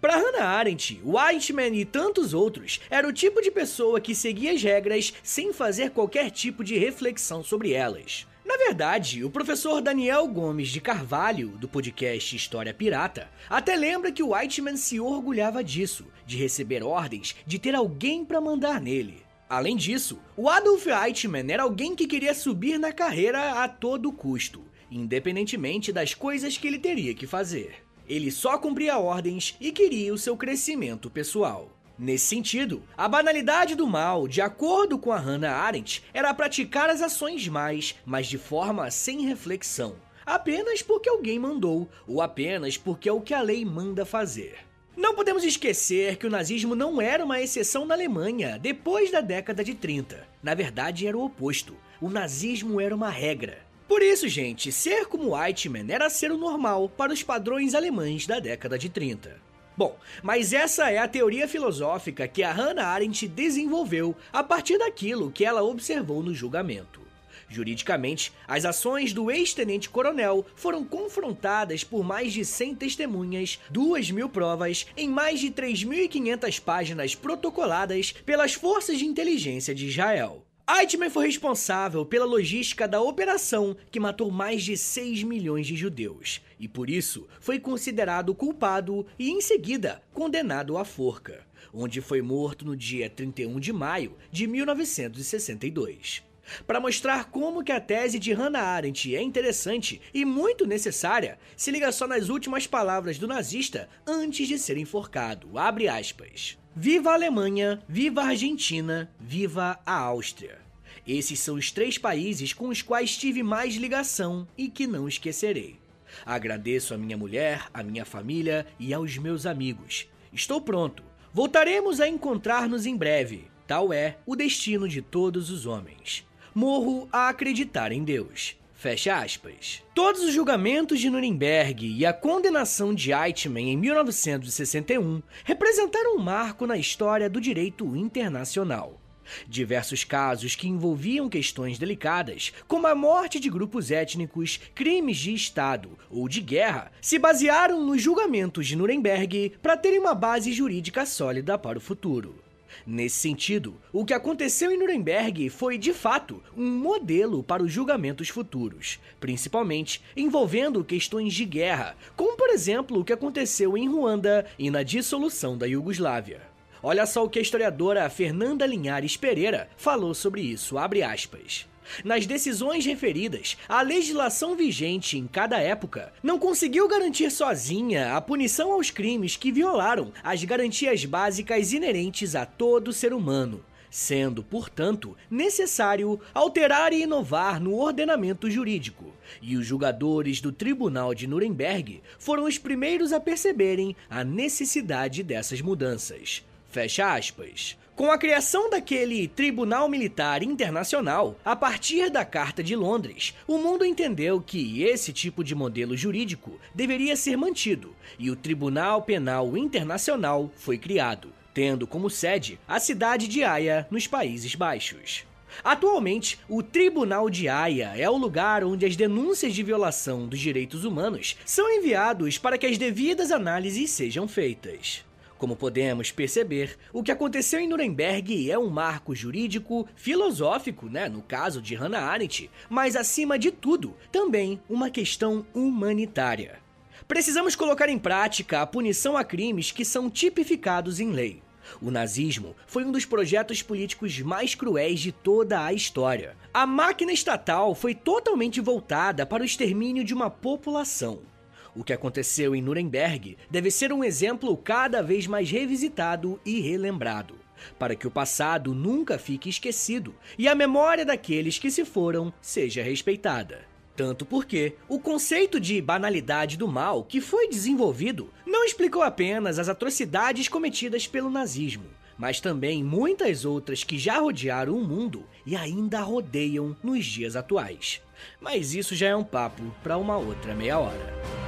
Para 0.00 0.16
Hannah 0.16 0.46
Arendt, 0.46 1.00
Eichmann 1.30 1.74
e 1.74 1.84
tantos 1.84 2.34
outros 2.34 2.80
era 2.90 3.08
o 3.08 3.12
tipo 3.12 3.40
de 3.40 3.50
pessoa 3.50 4.00
que 4.00 4.14
seguia 4.14 4.52
as 4.52 4.62
regras 4.62 5.12
sem 5.22 5.52
fazer 5.52 5.90
qualquer 5.90 6.30
tipo 6.30 6.64
de 6.64 6.76
reflexão 6.76 7.42
sobre 7.42 7.72
elas. 7.72 8.26
Na 8.44 8.58
verdade, 8.58 9.24
o 9.24 9.30
professor 9.30 9.80
Daniel 9.80 10.26
Gomes 10.28 10.68
de 10.68 10.80
Carvalho, 10.80 11.48
do 11.50 11.66
podcast 11.66 12.36
História 12.36 12.74
Pirata, 12.74 13.30
até 13.48 13.74
lembra 13.74 14.12
que 14.12 14.22
o 14.22 14.36
Eichmann 14.36 14.76
se 14.76 15.00
orgulhava 15.00 15.64
disso, 15.64 16.06
de 16.26 16.36
receber 16.36 16.82
ordens, 16.82 17.34
de 17.46 17.58
ter 17.58 17.74
alguém 17.74 18.24
para 18.24 18.40
mandar 18.40 18.80
nele. 18.80 19.22
Além 19.48 19.76
disso, 19.76 20.18
o 20.36 20.48
Adolf 20.48 20.86
Eichmann 20.86 21.50
era 21.50 21.62
alguém 21.62 21.94
que 21.94 22.06
queria 22.06 22.34
subir 22.34 22.78
na 22.78 22.92
carreira 22.92 23.62
a 23.62 23.68
todo 23.68 24.12
custo, 24.12 24.64
independentemente 24.90 25.92
das 25.92 26.14
coisas 26.14 26.58
que 26.58 26.66
ele 26.66 26.78
teria 26.78 27.14
que 27.14 27.26
fazer. 27.26 27.83
Ele 28.08 28.30
só 28.30 28.58
cumpria 28.58 28.98
ordens 28.98 29.56
e 29.60 29.72
queria 29.72 30.12
o 30.12 30.18
seu 30.18 30.36
crescimento 30.36 31.10
pessoal. 31.10 31.70
Nesse 31.98 32.26
sentido, 32.26 32.82
a 32.96 33.06
banalidade 33.06 33.74
do 33.74 33.86
mal, 33.86 34.26
de 34.26 34.40
acordo 34.40 34.98
com 34.98 35.12
a 35.12 35.18
Hannah 35.18 35.54
Arendt, 35.54 36.02
era 36.12 36.34
praticar 36.34 36.90
as 36.90 37.00
ações 37.00 37.46
mais, 37.46 37.94
mas 38.04 38.26
de 38.26 38.36
forma 38.36 38.90
sem 38.90 39.24
reflexão, 39.26 39.94
apenas 40.26 40.82
porque 40.82 41.08
alguém 41.08 41.38
mandou, 41.38 41.88
ou 42.06 42.20
apenas 42.20 42.76
porque 42.76 43.08
é 43.08 43.12
o 43.12 43.20
que 43.20 43.32
a 43.32 43.40
lei 43.40 43.64
manda 43.64 44.04
fazer. 44.04 44.58
Não 44.96 45.14
podemos 45.14 45.42
esquecer 45.42 46.16
que 46.16 46.26
o 46.26 46.30
nazismo 46.30 46.74
não 46.74 47.00
era 47.00 47.24
uma 47.24 47.40
exceção 47.40 47.84
na 47.84 47.94
Alemanha 47.94 48.58
depois 48.60 49.10
da 49.10 49.20
década 49.20 49.64
de 49.64 49.74
30. 49.74 50.26
Na 50.42 50.54
verdade, 50.54 51.06
era 51.06 51.18
o 51.18 51.24
oposto. 51.24 51.76
O 52.00 52.08
nazismo 52.08 52.80
era 52.80 52.94
uma 52.94 53.10
regra. 53.10 53.63
Por 53.86 54.02
isso, 54.02 54.28
gente, 54.28 54.72
ser 54.72 55.06
como 55.06 55.36
Eichmann 55.36 55.90
era 55.90 56.08
ser 56.08 56.32
o 56.32 56.38
normal 56.38 56.88
para 56.88 57.12
os 57.12 57.22
padrões 57.22 57.74
alemães 57.74 58.26
da 58.26 58.38
década 58.38 58.78
de 58.78 58.88
30. 58.88 59.36
Bom, 59.76 59.98
mas 60.22 60.52
essa 60.52 60.90
é 60.90 60.98
a 60.98 61.08
teoria 61.08 61.48
filosófica 61.48 62.28
que 62.28 62.42
a 62.42 62.52
Hannah 62.52 62.86
Arendt 62.86 63.26
desenvolveu 63.26 64.14
a 64.32 64.42
partir 64.42 64.78
daquilo 64.78 65.32
que 65.32 65.44
ela 65.44 65.62
observou 65.62 66.22
no 66.22 66.32
julgamento. 66.32 67.02
Juridicamente, 67.48 68.32
as 68.48 68.64
ações 68.64 69.12
do 69.12 69.30
ex-tenente-coronel 69.30 70.46
foram 70.56 70.84
confrontadas 70.84 71.84
por 71.84 72.02
mais 72.02 72.32
de 72.32 72.44
100 72.44 72.76
testemunhas, 72.76 73.60
2 73.70 74.10
mil 74.12 74.28
provas, 74.28 74.86
em 74.96 75.08
mais 75.08 75.40
de 75.40 75.50
3.500 75.50 76.60
páginas 76.60 77.14
protocoladas 77.14 78.12
pelas 78.12 78.54
forças 78.54 78.98
de 78.98 79.04
inteligência 79.04 79.74
de 79.74 79.86
Israel. 79.86 80.44
Eichmann 80.66 81.10
foi 81.10 81.26
responsável 81.26 82.06
pela 82.06 82.24
logística 82.24 82.88
da 82.88 82.98
operação 82.98 83.76
que 83.90 84.00
matou 84.00 84.30
mais 84.30 84.62
de 84.62 84.78
6 84.78 85.22
milhões 85.22 85.66
de 85.66 85.76
judeus, 85.76 86.40
e 86.58 86.66
por 86.66 86.88
isso 86.88 87.28
foi 87.38 87.58
considerado 87.58 88.34
culpado 88.34 89.06
e, 89.18 89.30
em 89.30 89.42
seguida, 89.42 90.02
condenado 90.14 90.78
à 90.78 90.84
forca, 90.84 91.46
onde 91.70 92.00
foi 92.00 92.22
morto 92.22 92.64
no 92.64 92.74
dia 92.74 93.10
31 93.10 93.60
de 93.60 93.74
maio 93.74 94.16
de 94.32 94.46
1962. 94.46 96.22
Para 96.66 96.80
mostrar 96.80 97.30
como 97.30 97.62
que 97.62 97.72
a 97.72 97.80
tese 97.80 98.18
de 98.18 98.32
Hannah 98.32 98.62
Arendt 98.62 99.14
é 99.14 99.20
interessante 99.20 100.00
e 100.14 100.24
muito 100.24 100.66
necessária, 100.66 101.38
se 101.54 101.70
liga 101.70 101.92
só 101.92 102.06
nas 102.06 102.30
últimas 102.30 102.66
palavras 102.66 103.18
do 103.18 103.28
nazista 103.28 103.86
antes 104.06 104.48
de 104.48 104.58
ser 104.58 104.78
enforcado. 104.78 105.58
Abre 105.58 105.88
aspas. 105.88 106.56
Viva 106.76 107.10
a 107.10 107.14
Alemanha, 107.14 107.80
viva 107.88 108.22
a 108.22 108.26
Argentina, 108.30 109.08
viva 109.20 109.78
a 109.86 109.96
Áustria. 109.96 110.58
Esses 111.06 111.38
são 111.38 111.54
os 111.54 111.70
três 111.70 111.98
países 111.98 112.52
com 112.52 112.66
os 112.66 112.82
quais 112.82 113.16
tive 113.16 113.44
mais 113.44 113.76
ligação 113.76 114.44
e 114.58 114.68
que 114.68 114.84
não 114.84 115.06
esquecerei. 115.06 115.78
Agradeço 116.26 116.92
a 116.92 116.98
minha 116.98 117.16
mulher, 117.16 117.68
a 117.72 117.80
minha 117.84 118.04
família 118.04 118.66
e 118.76 118.92
aos 118.92 119.16
meus 119.18 119.46
amigos. 119.46 120.08
Estou 120.32 120.60
pronto. 120.60 121.04
Voltaremos 121.32 122.00
a 122.00 122.08
encontrar-nos 122.08 122.86
em 122.86 122.96
breve. 122.96 123.44
Tal 123.68 123.92
é 123.92 124.16
o 124.26 124.34
destino 124.34 124.88
de 124.88 125.00
todos 125.00 125.50
os 125.50 125.66
homens. 125.66 126.26
Morro 126.52 127.08
a 127.12 127.28
acreditar 127.28 127.92
em 127.92 128.02
Deus. 128.02 128.56
Fecha 128.84 129.16
aspas. 129.16 129.82
Todos 129.94 130.20
os 130.20 130.34
julgamentos 130.34 131.00
de 131.00 131.08
Nuremberg 131.08 131.86
e 131.86 132.04
a 132.04 132.12
condenação 132.12 132.94
de 132.94 133.12
Eichmann 133.12 133.70
em 133.70 133.78
1961 133.78 135.22
representaram 135.42 136.18
um 136.18 136.20
marco 136.20 136.66
na 136.66 136.76
história 136.76 137.30
do 137.30 137.40
direito 137.40 137.96
internacional. 137.96 139.00
Diversos 139.48 140.04
casos 140.04 140.54
que 140.54 140.68
envolviam 140.68 141.30
questões 141.30 141.78
delicadas, 141.78 142.52
como 142.68 142.86
a 142.86 142.94
morte 142.94 143.40
de 143.40 143.48
grupos 143.48 143.90
étnicos, 143.90 144.60
crimes 144.74 145.16
de 145.16 145.32
Estado 145.32 145.98
ou 146.10 146.28
de 146.28 146.42
guerra, 146.42 146.92
se 147.00 147.18
basearam 147.18 147.82
nos 147.82 148.02
julgamentos 148.02 148.66
de 148.66 148.76
Nuremberg 148.76 149.54
para 149.62 149.78
terem 149.78 149.98
uma 149.98 150.14
base 150.14 150.52
jurídica 150.52 151.06
sólida 151.06 151.56
para 151.56 151.78
o 151.78 151.80
futuro. 151.80 152.43
Nesse 152.86 153.16
sentido, 153.16 153.76
o 153.92 154.04
que 154.04 154.14
aconteceu 154.14 154.70
em 154.70 154.78
Nuremberg 154.78 155.48
foi, 155.50 155.78
de 155.78 155.92
fato, 155.92 156.42
um 156.56 156.70
modelo 156.70 157.42
para 157.42 157.62
os 157.62 157.72
julgamentos 157.72 158.28
futuros, 158.28 158.98
principalmente 159.18 160.02
envolvendo 160.16 160.84
questões 160.84 161.32
de 161.32 161.44
guerra, 161.44 161.96
como 162.16 162.36
por 162.36 162.50
exemplo 162.50 163.00
o 163.00 163.04
que 163.04 163.12
aconteceu 163.12 163.76
em 163.76 163.88
Ruanda 163.88 164.46
e 164.58 164.70
na 164.70 164.82
dissolução 164.82 165.56
da 165.56 165.66
Iugoslávia. 165.66 166.42
Olha 166.82 167.06
só 167.06 167.24
o 167.24 167.30
que 167.30 167.38
a 167.38 167.42
historiadora 167.42 168.10
Fernanda 168.10 168.66
Linhares 168.66 169.16
Pereira 169.16 169.68
falou 169.76 170.12
sobre 170.12 170.42
isso, 170.42 170.76
abre 170.76 171.02
aspas. 171.02 171.66
Nas 172.04 172.26
decisões 172.26 172.84
referidas, 172.84 173.56
a 173.68 173.82
legislação 173.82 174.54
vigente 174.56 175.18
em 175.18 175.26
cada 175.26 175.58
época 175.58 176.12
não 176.22 176.38
conseguiu 176.38 176.88
garantir 176.88 177.30
sozinha 177.30 178.16
a 178.16 178.20
punição 178.20 178.72
aos 178.72 178.90
crimes 178.90 179.36
que 179.36 179.52
violaram 179.52 180.12
as 180.22 180.42
garantias 180.44 181.04
básicas 181.04 181.72
inerentes 181.72 182.34
a 182.34 182.46
todo 182.46 182.92
ser 182.92 183.12
humano, 183.12 183.64
sendo, 183.90 184.42
portanto, 184.42 185.16
necessário 185.30 186.20
alterar 186.32 186.92
e 186.92 187.02
inovar 187.02 187.60
no 187.60 187.74
ordenamento 187.74 188.50
jurídico. 188.50 189.12
E 189.40 189.56
os 189.56 189.66
julgadores 189.66 190.40
do 190.40 190.50
Tribunal 190.50 191.14
de 191.14 191.26
Nuremberg 191.26 192.02
foram 192.18 192.44
os 192.44 192.58
primeiros 192.58 193.12
a 193.12 193.20
perceberem 193.20 193.94
a 194.10 194.24
necessidade 194.24 195.22
dessas 195.22 195.60
mudanças. 195.60 196.44
Fecha 196.70 197.14
aspas. 197.14 197.76
Com 197.96 198.10
a 198.10 198.18
criação 198.18 198.68
daquele 198.68 199.28
Tribunal 199.28 199.88
Militar 199.88 200.42
Internacional, 200.42 201.38
a 201.44 201.54
partir 201.54 202.10
da 202.10 202.24
Carta 202.24 202.60
de 202.60 202.74
Londres, 202.74 203.36
o 203.46 203.56
mundo 203.56 203.84
entendeu 203.84 204.40
que 204.40 204.82
esse 204.82 205.12
tipo 205.12 205.44
de 205.44 205.54
modelo 205.54 205.96
jurídico 205.96 206.58
deveria 206.74 207.14
ser 207.14 207.36
mantido 207.36 207.94
e 208.18 208.32
o 208.32 208.36
Tribunal 208.36 209.02
Penal 209.02 209.56
Internacional 209.56 210.50
foi 210.56 210.76
criado, 210.76 211.32
tendo 211.54 211.86
como 211.86 212.10
sede 212.10 212.58
a 212.66 212.80
cidade 212.80 213.28
de 213.28 213.44
Haia, 213.44 213.86
nos 213.88 214.08
Países 214.08 214.56
Baixos. 214.56 215.24
Atualmente, 215.62 216.40
o 216.48 216.64
Tribunal 216.64 217.30
de 217.30 217.48
Haia 217.48 217.92
é 217.96 218.10
o 218.10 218.16
lugar 218.16 218.64
onde 218.64 218.84
as 218.84 218.96
denúncias 218.96 219.54
de 219.54 219.62
violação 219.62 220.26
dos 220.26 220.40
direitos 220.40 220.84
humanos 220.84 221.36
são 221.46 221.70
enviados 221.70 222.38
para 222.38 222.58
que 222.58 222.66
as 222.66 222.76
devidas 222.76 223.30
análises 223.30 223.88
sejam 223.90 224.26
feitas. 224.26 225.04
Como 225.44 225.56
podemos 225.56 226.10
perceber, 226.10 226.78
o 226.90 227.02
que 227.02 227.12
aconteceu 227.12 227.60
em 227.60 227.68
Nuremberg 227.68 228.50
é 228.50 228.58
um 228.58 228.70
marco 228.70 229.14
jurídico, 229.14 229.86
filosófico, 229.94 230.88
né, 230.88 231.06
no 231.06 231.20
caso 231.20 231.60
de 231.60 231.74
Hannah 231.74 232.00
Arendt, 232.00 232.50
mas 232.70 232.96
acima 232.96 233.38
de 233.38 233.50
tudo, 233.50 233.94
também 234.10 234.58
uma 234.70 234.88
questão 234.88 235.44
humanitária. 235.52 236.58
Precisamos 237.06 237.54
colocar 237.54 237.90
em 237.90 237.98
prática 237.98 238.62
a 238.62 238.66
punição 238.66 239.18
a 239.18 239.22
crimes 239.22 239.70
que 239.70 239.84
são 239.84 240.08
tipificados 240.08 240.98
em 240.98 241.10
lei. 241.10 241.42
O 241.78 241.90
nazismo 241.90 242.56
foi 242.66 242.82
um 242.82 242.90
dos 242.90 243.04
projetos 243.04 243.60
políticos 243.60 244.18
mais 244.20 244.54
cruéis 244.54 244.98
de 244.98 245.12
toda 245.12 245.62
a 245.62 245.74
história. 245.74 246.38
A 246.54 246.64
máquina 246.64 247.12
estatal 247.12 247.74
foi 247.74 247.94
totalmente 247.94 248.62
voltada 248.62 249.26
para 249.26 249.42
o 249.42 249.46
extermínio 249.46 250.04
de 250.04 250.14
uma 250.14 250.30
população. 250.30 251.33
O 251.76 251.82
que 251.82 251.92
aconteceu 251.92 252.54
em 252.54 252.62
Nuremberg 252.62 253.36
deve 253.50 253.70
ser 253.70 253.92
um 253.92 254.04
exemplo 254.04 254.56
cada 254.56 255.02
vez 255.02 255.26
mais 255.26 255.50
revisitado 255.50 256.40
e 256.44 256.60
relembrado, 256.60 257.34
para 257.78 257.96
que 257.96 258.06
o 258.06 258.10
passado 258.10 258.72
nunca 258.74 259.18
fique 259.18 259.48
esquecido 259.48 260.14
e 260.38 260.46
a 260.46 260.54
memória 260.54 261.04
daqueles 261.04 261.58
que 261.58 261.70
se 261.70 261.84
foram 261.84 262.32
seja 262.40 262.82
respeitada. 262.82 263.62
Tanto 263.96 264.24
porque 264.24 264.74
o 264.88 264.98
conceito 264.98 265.60
de 265.60 265.80
banalidade 265.80 266.56
do 266.56 266.66
mal 266.66 267.04
que 267.04 267.20
foi 267.20 267.48
desenvolvido 267.48 268.30
não 268.46 268.64
explicou 268.64 269.02
apenas 269.02 269.58
as 269.58 269.68
atrocidades 269.68 270.48
cometidas 270.48 271.06
pelo 271.06 271.30
nazismo, 271.30 271.84
mas 272.18 272.40
também 272.40 272.82
muitas 272.82 273.44
outras 273.44 273.84
que 273.84 273.98
já 273.98 274.18
rodearam 274.18 274.76
o 274.76 274.84
mundo 274.84 275.24
e 275.46 275.54
ainda 275.56 276.00
rodeiam 276.00 276.76
nos 276.82 277.04
dias 277.04 277.36
atuais. 277.36 278.00
Mas 278.40 278.74
isso 278.74 278.94
já 278.94 279.08
é 279.08 279.16
um 279.16 279.24
papo 279.24 279.62
para 279.82 279.96
uma 279.96 280.16
outra 280.16 280.54
meia 280.54 280.78
hora. 280.78 281.43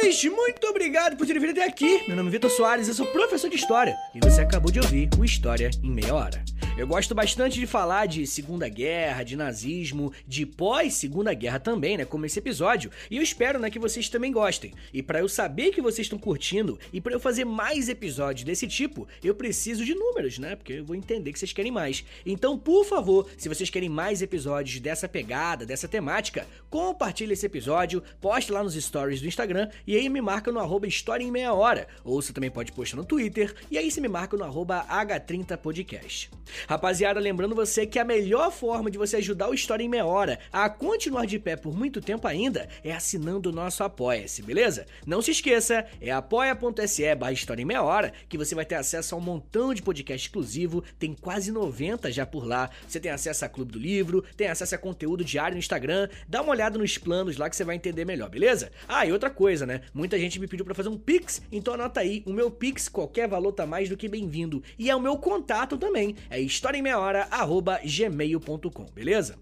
Senhores, 0.00 0.24
muito 0.24 0.66
obrigado 0.66 1.14
por 1.14 1.26
terem 1.26 1.42
vindo 1.42 1.50
até 1.50 1.66
aqui. 1.66 2.02
Meu 2.06 2.16
nome 2.16 2.30
é 2.30 2.32
Vitor 2.32 2.50
Soares, 2.50 2.88
eu 2.88 2.94
sou 2.94 3.04
professor 3.06 3.50
de 3.50 3.56
História 3.56 3.94
e 4.14 4.20
você 4.20 4.40
acabou 4.40 4.72
de 4.72 4.80
ouvir 4.80 5.10
o 5.18 5.24
História 5.24 5.70
em 5.82 5.90
Meia 5.90 6.14
Hora. 6.14 6.42
Eu 6.78 6.86
gosto 6.86 7.14
bastante 7.14 7.60
de 7.60 7.66
falar 7.66 8.06
de 8.06 8.26
Segunda 8.26 8.66
Guerra, 8.66 9.22
de 9.22 9.36
nazismo, 9.36 10.12
de 10.26 10.46
pós-Segunda 10.46 11.34
Guerra 11.34 11.60
também, 11.60 11.98
né, 11.98 12.06
como 12.06 12.24
esse 12.24 12.38
episódio, 12.38 12.90
e 13.10 13.18
eu 13.18 13.22
espero, 13.22 13.58
né, 13.58 13.68
que 13.68 13.78
vocês 13.78 14.08
também 14.08 14.32
gostem. 14.32 14.72
E 14.92 15.02
para 15.02 15.20
eu 15.20 15.28
saber 15.28 15.72
que 15.72 15.82
vocês 15.82 16.06
estão 16.06 16.18
curtindo 16.18 16.78
e 16.90 16.98
para 16.98 17.12
eu 17.12 17.20
fazer 17.20 17.44
mais 17.44 17.90
episódios 17.90 18.44
desse 18.44 18.66
tipo, 18.66 19.06
eu 19.22 19.34
preciso 19.34 19.84
de 19.84 19.94
números, 19.94 20.38
né, 20.38 20.56
porque 20.56 20.74
eu 20.74 20.84
vou 20.84 20.96
entender 20.96 21.32
que 21.34 21.38
vocês 21.38 21.52
querem 21.52 21.70
mais. 21.70 22.02
Então, 22.24 22.58
por 22.58 22.86
favor, 22.86 23.28
se 23.36 23.48
vocês 23.48 23.68
querem 23.68 23.90
mais 23.90 24.22
episódios 24.22 24.80
dessa 24.80 25.06
pegada, 25.06 25.66
dessa 25.66 25.86
temática, 25.86 26.46
compartilhe 26.70 27.34
esse 27.34 27.44
episódio, 27.44 28.02
poste 28.22 28.52
lá 28.52 28.64
nos 28.64 28.74
stories 28.74 29.20
do 29.20 29.26
Instagram 29.26 29.68
e 29.86 29.96
aí 29.96 30.08
me 30.08 30.22
marca 30.22 30.50
no 30.50 30.60
arroba 30.60 30.86
História 30.86 31.24
em 31.24 31.30
Meia 31.30 31.52
Hora. 31.52 31.88
Ou 32.04 32.22
você 32.22 32.32
também 32.32 32.50
pode 32.50 32.72
postar 32.72 32.96
no 32.96 33.04
Twitter 33.04 33.54
e 33.70 33.76
aí 33.76 33.90
você 33.90 34.00
me 34.00 34.08
marca 34.08 34.34
no 34.36 34.44
arroba 34.44 34.86
H30podcast. 34.88 36.30
Rapaziada, 36.70 37.18
lembrando 37.18 37.52
você 37.52 37.84
que 37.84 37.98
a 37.98 38.04
melhor 38.04 38.52
forma 38.52 38.92
de 38.92 38.96
você 38.96 39.16
ajudar 39.16 39.50
o 39.50 39.54
História 39.54 39.82
em 39.82 39.88
Meia 39.88 40.06
Hora 40.06 40.38
a 40.52 40.70
continuar 40.70 41.26
de 41.26 41.36
pé 41.36 41.56
por 41.56 41.76
muito 41.76 42.00
tempo 42.00 42.28
ainda 42.28 42.68
é 42.84 42.92
assinando 42.92 43.48
o 43.48 43.52
nosso 43.52 43.82
Apoia-se, 43.82 44.40
beleza? 44.40 44.86
Não 45.04 45.20
se 45.20 45.32
esqueça, 45.32 45.84
é 46.00 46.12
apoia.se 46.12 47.12
barra 47.16 47.32
História 47.32 47.60
em 47.60 47.64
Meia 47.64 47.82
Hora 47.82 48.12
que 48.28 48.38
você 48.38 48.54
vai 48.54 48.64
ter 48.64 48.76
acesso 48.76 49.16
a 49.16 49.18
um 49.18 49.20
montão 49.20 49.74
de 49.74 49.82
podcast 49.82 50.28
exclusivo, 50.28 50.84
tem 50.96 51.12
quase 51.12 51.50
90 51.50 52.12
já 52.12 52.24
por 52.24 52.46
lá. 52.46 52.70
Você 52.86 53.00
tem 53.00 53.10
acesso 53.10 53.44
a 53.44 53.48
Clube 53.48 53.72
do 53.72 53.78
Livro, 53.80 54.24
tem 54.36 54.46
acesso 54.46 54.76
a 54.76 54.78
conteúdo 54.78 55.24
diário 55.24 55.56
no 55.56 55.58
Instagram, 55.58 56.08
dá 56.28 56.40
uma 56.40 56.52
olhada 56.52 56.78
nos 56.78 56.96
planos 56.96 57.36
lá 57.36 57.50
que 57.50 57.56
você 57.56 57.64
vai 57.64 57.74
entender 57.74 58.04
melhor, 58.04 58.30
beleza? 58.30 58.70
Ah, 58.86 59.04
e 59.04 59.10
outra 59.10 59.28
coisa, 59.28 59.66
né? 59.66 59.80
Muita 59.92 60.16
gente 60.16 60.38
me 60.38 60.46
pediu 60.46 60.64
para 60.64 60.76
fazer 60.76 60.88
um 60.88 60.96
Pix, 60.96 61.42
então 61.50 61.74
anota 61.74 61.98
aí, 61.98 62.22
o 62.24 62.32
meu 62.32 62.48
Pix, 62.48 62.88
qualquer 62.88 63.26
valor 63.26 63.50
tá 63.50 63.66
mais 63.66 63.88
do 63.88 63.96
que 63.96 64.06
bem-vindo. 64.06 64.62
E 64.78 64.88
é 64.88 64.94
o 64.94 65.00
meu 65.00 65.18
contato 65.18 65.76
também, 65.76 66.14
é 66.30 66.38
historiaemmeiahora@gmail.com, 66.50 68.86
beleza? 68.94 69.34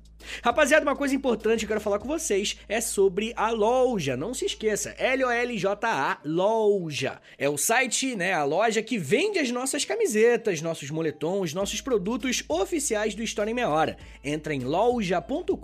Rapaziada, 0.43 0.85
uma 0.85 0.97
coisa 0.97 1.15
importante 1.15 1.61
que 1.61 1.65
eu 1.65 1.69
quero 1.69 1.81
falar 1.81 1.99
com 1.99 2.09
vocês 2.09 2.59
é 2.69 2.81
sobre 2.81 3.33
a 3.37 3.51
loja. 3.51 4.17
Não 4.17 4.35
se 4.35 4.45
esqueça, 4.45 4.95
L-O-L-J-A, 4.99 6.19
loja. 6.25 7.21
É 7.37 7.49
o 7.49 7.57
site, 7.57 8.15
né, 8.17 8.33
a 8.33 8.45
loja 8.45 8.83
que 8.83 8.99
vende 8.99 9.39
as 9.39 9.51
nossas 9.51 9.85
camisetas, 9.85 10.61
nossos 10.61 10.91
moletons, 10.91 11.55
nossos 11.55 11.81
produtos 11.81 12.45
oficiais 12.49 13.15
do 13.15 13.23
História 13.23 13.51
em 13.51 13.55
Meia 13.55 13.69
Hora. 13.69 13.97
Entra 14.23 14.55
em 14.55 14.61
loja.com.br, 14.61 15.55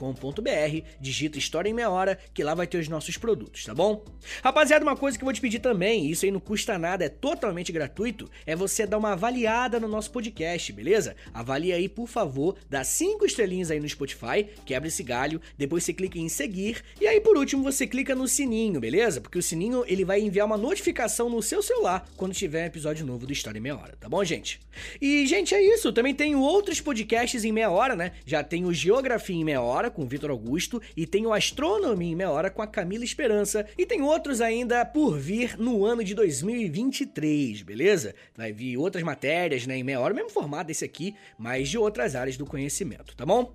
digita 1.01 1.38
História 1.38 1.69
em 1.69 1.75
Meia 1.75 1.90
Hora, 1.90 2.19
que 2.33 2.43
lá 2.43 2.55
vai 2.55 2.67
ter 2.67 2.79
os 2.79 2.88
nossos 2.88 3.17
produtos, 3.17 3.64
tá 3.64 3.75
bom? 3.75 4.05
Rapaziada, 4.43 4.85
uma 4.85 4.97
coisa 4.97 5.19
que 5.19 5.25
eu 5.25 5.27
vou 5.27 5.33
te 5.33 5.40
pedir 5.40 5.59
também, 5.59 6.11
isso 6.11 6.25
aí 6.25 6.31
não 6.31 6.40
custa 6.40 6.79
nada, 6.79 7.05
é 7.05 7.09
totalmente 7.09 7.73
gratuito, 7.73 8.31
é 8.47 8.57
você 8.57 8.87
dar 8.87 8.99
uma 8.99 9.12
avaliada 9.12 9.81
no 9.81 9.88
nosso 9.88 10.11
podcast, 10.11 10.73
beleza? 10.73 11.17
Avalie 11.33 11.73
aí, 11.73 11.88
por 11.88 12.07
favor, 12.07 12.57
dá 12.69 12.85
cinco 12.85 13.27
estrelinhas 13.27 13.71
aí 13.71 13.81
no 13.81 13.88
Spotify 13.88 14.43
quebra 14.64 14.88
esse 14.88 15.02
galho, 15.02 15.40
depois 15.57 15.85
você 15.85 15.92
clica 15.92 16.18
em 16.18 16.28
seguir 16.28 16.83
e 17.00 17.07
aí 17.07 17.20
por 17.20 17.37
último 17.37 17.62
você 17.62 17.87
clica 17.87 18.14
no 18.14 18.26
sininho, 18.28 18.80
beleza? 18.80 19.20
Porque 19.20 19.38
o 19.38 19.42
sininho 19.42 19.85
ele 19.87 20.04
vai 20.04 20.20
enviar 20.20 20.46
uma 20.46 20.57
notificação 20.57 21.28
no 21.28 21.42
seu 21.42 21.62
celular 21.62 22.09
quando 22.16 22.35
tiver 22.35 22.64
um 22.64 22.66
episódio 22.66 23.07
novo 23.07 23.26
do 23.26 23.33
História 23.33 23.59
em 23.59 23.62
Meia 23.62 23.76
Hora, 23.76 23.96
tá 23.98 24.09
bom, 24.09 24.22
gente? 24.24 24.61
E, 25.00 25.26
gente, 25.26 25.54
é 25.54 25.62
isso. 25.62 25.92
Também 25.92 26.14
tenho 26.14 26.40
outros 26.40 26.80
podcasts 26.80 27.44
em 27.44 27.52
meia 27.52 27.70
hora, 27.70 27.94
né? 27.94 28.12
Já 28.26 28.42
tenho 28.42 28.72
Geografia 28.72 29.37
em 29.37 29.44
Meia 29.44 29.61
Hora 29.61 29.90
com 29.90 30.02
o 30.02 30.07
Vitor 30.07 30.30
Augusto 30.30 30.80
e 30.96 31.07
tenho 31.07 31.33
Astronomia 31.33 32.12
em 32.12 32.16
Meia 32.16 32.30
Hora 32.30 32.50
com 32.50 32.62
a 32.62 32.66
Camila 32.66 33.04
Esperança 33.04 33.66
e 33.76 33.87
tem 33.87 34.02
outros 34.02 34.40
ainda 34.40 34.85
por 34.85 35.18
vir 35.18 35.57
no 35.59 35.85
ano 35.85 36.02
de 36.02 36.14
2023, 36.14 37.62
beleza? 37.62 38.14
Vai 38.37 38.52
vir 38.52 38.76
outras 38.76 39.02
matérias, 39.02 39.66
né, 39.66 39.76
em 39.76 39.83
meia 39.83 40.00
hora, 40.00 40.14
mesmo 40.14 40.30
formato 40.30 40.68
desse 40.68 40.85
aqui, 40.85 41.14
mas 41.38 41.68
de 41.68 41.78
outras 41.78 42.14
áreas 42.14 42.37
do 42.37 42.46
conhecimento, 42.46 43.16
tá 43.16 43.24
bom? 43.24 43.52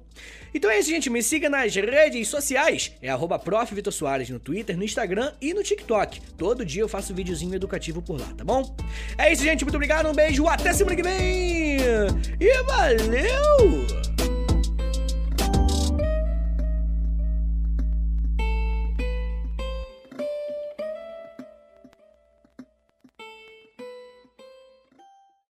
Então 0.53 0.69
é 0.69 0.78
isso, 0.79 0.89
gente. 0.89 1.09
Me 1.09 1.21
siga 1.21 1.49
nas 1.49 1.75
redes 1.75 2.27
sociais. 2.27 2.91
É 3.01 3.09
arroba 3.09 3.39
no 4.29 4.39
Twitter, 4.39 4.77
no 4.77 4.83
Instagram 4.83 5.33
e 5.41 5.53
no 5.53 5.63
TikTok. 5.63 6.21
Todo 6.37 6.65
dia 6.65 6.81
eu 6.81 6.87
faço 6.87 7.13
videozinho 7.13 7.55
educativo 7.55 8.01
por 8.01 8.19
lá, 8.19 8.27
tá 8.37 8.43
bom? 8.43 8.75
É 9.17 9.31
isso, 9.31 9.43
gente. 9.43 9.63
Muito 9.63 9.75
obrigado. 9.75 10.07
Um 10.07 10.13
beijo. 10.13 10.47
Até 10.47 10.73
semana 10.73 10.95
que 10.95 11.03
vem. 11.03 11.77
E 12.39 12.63
valeu! 12.63 14.28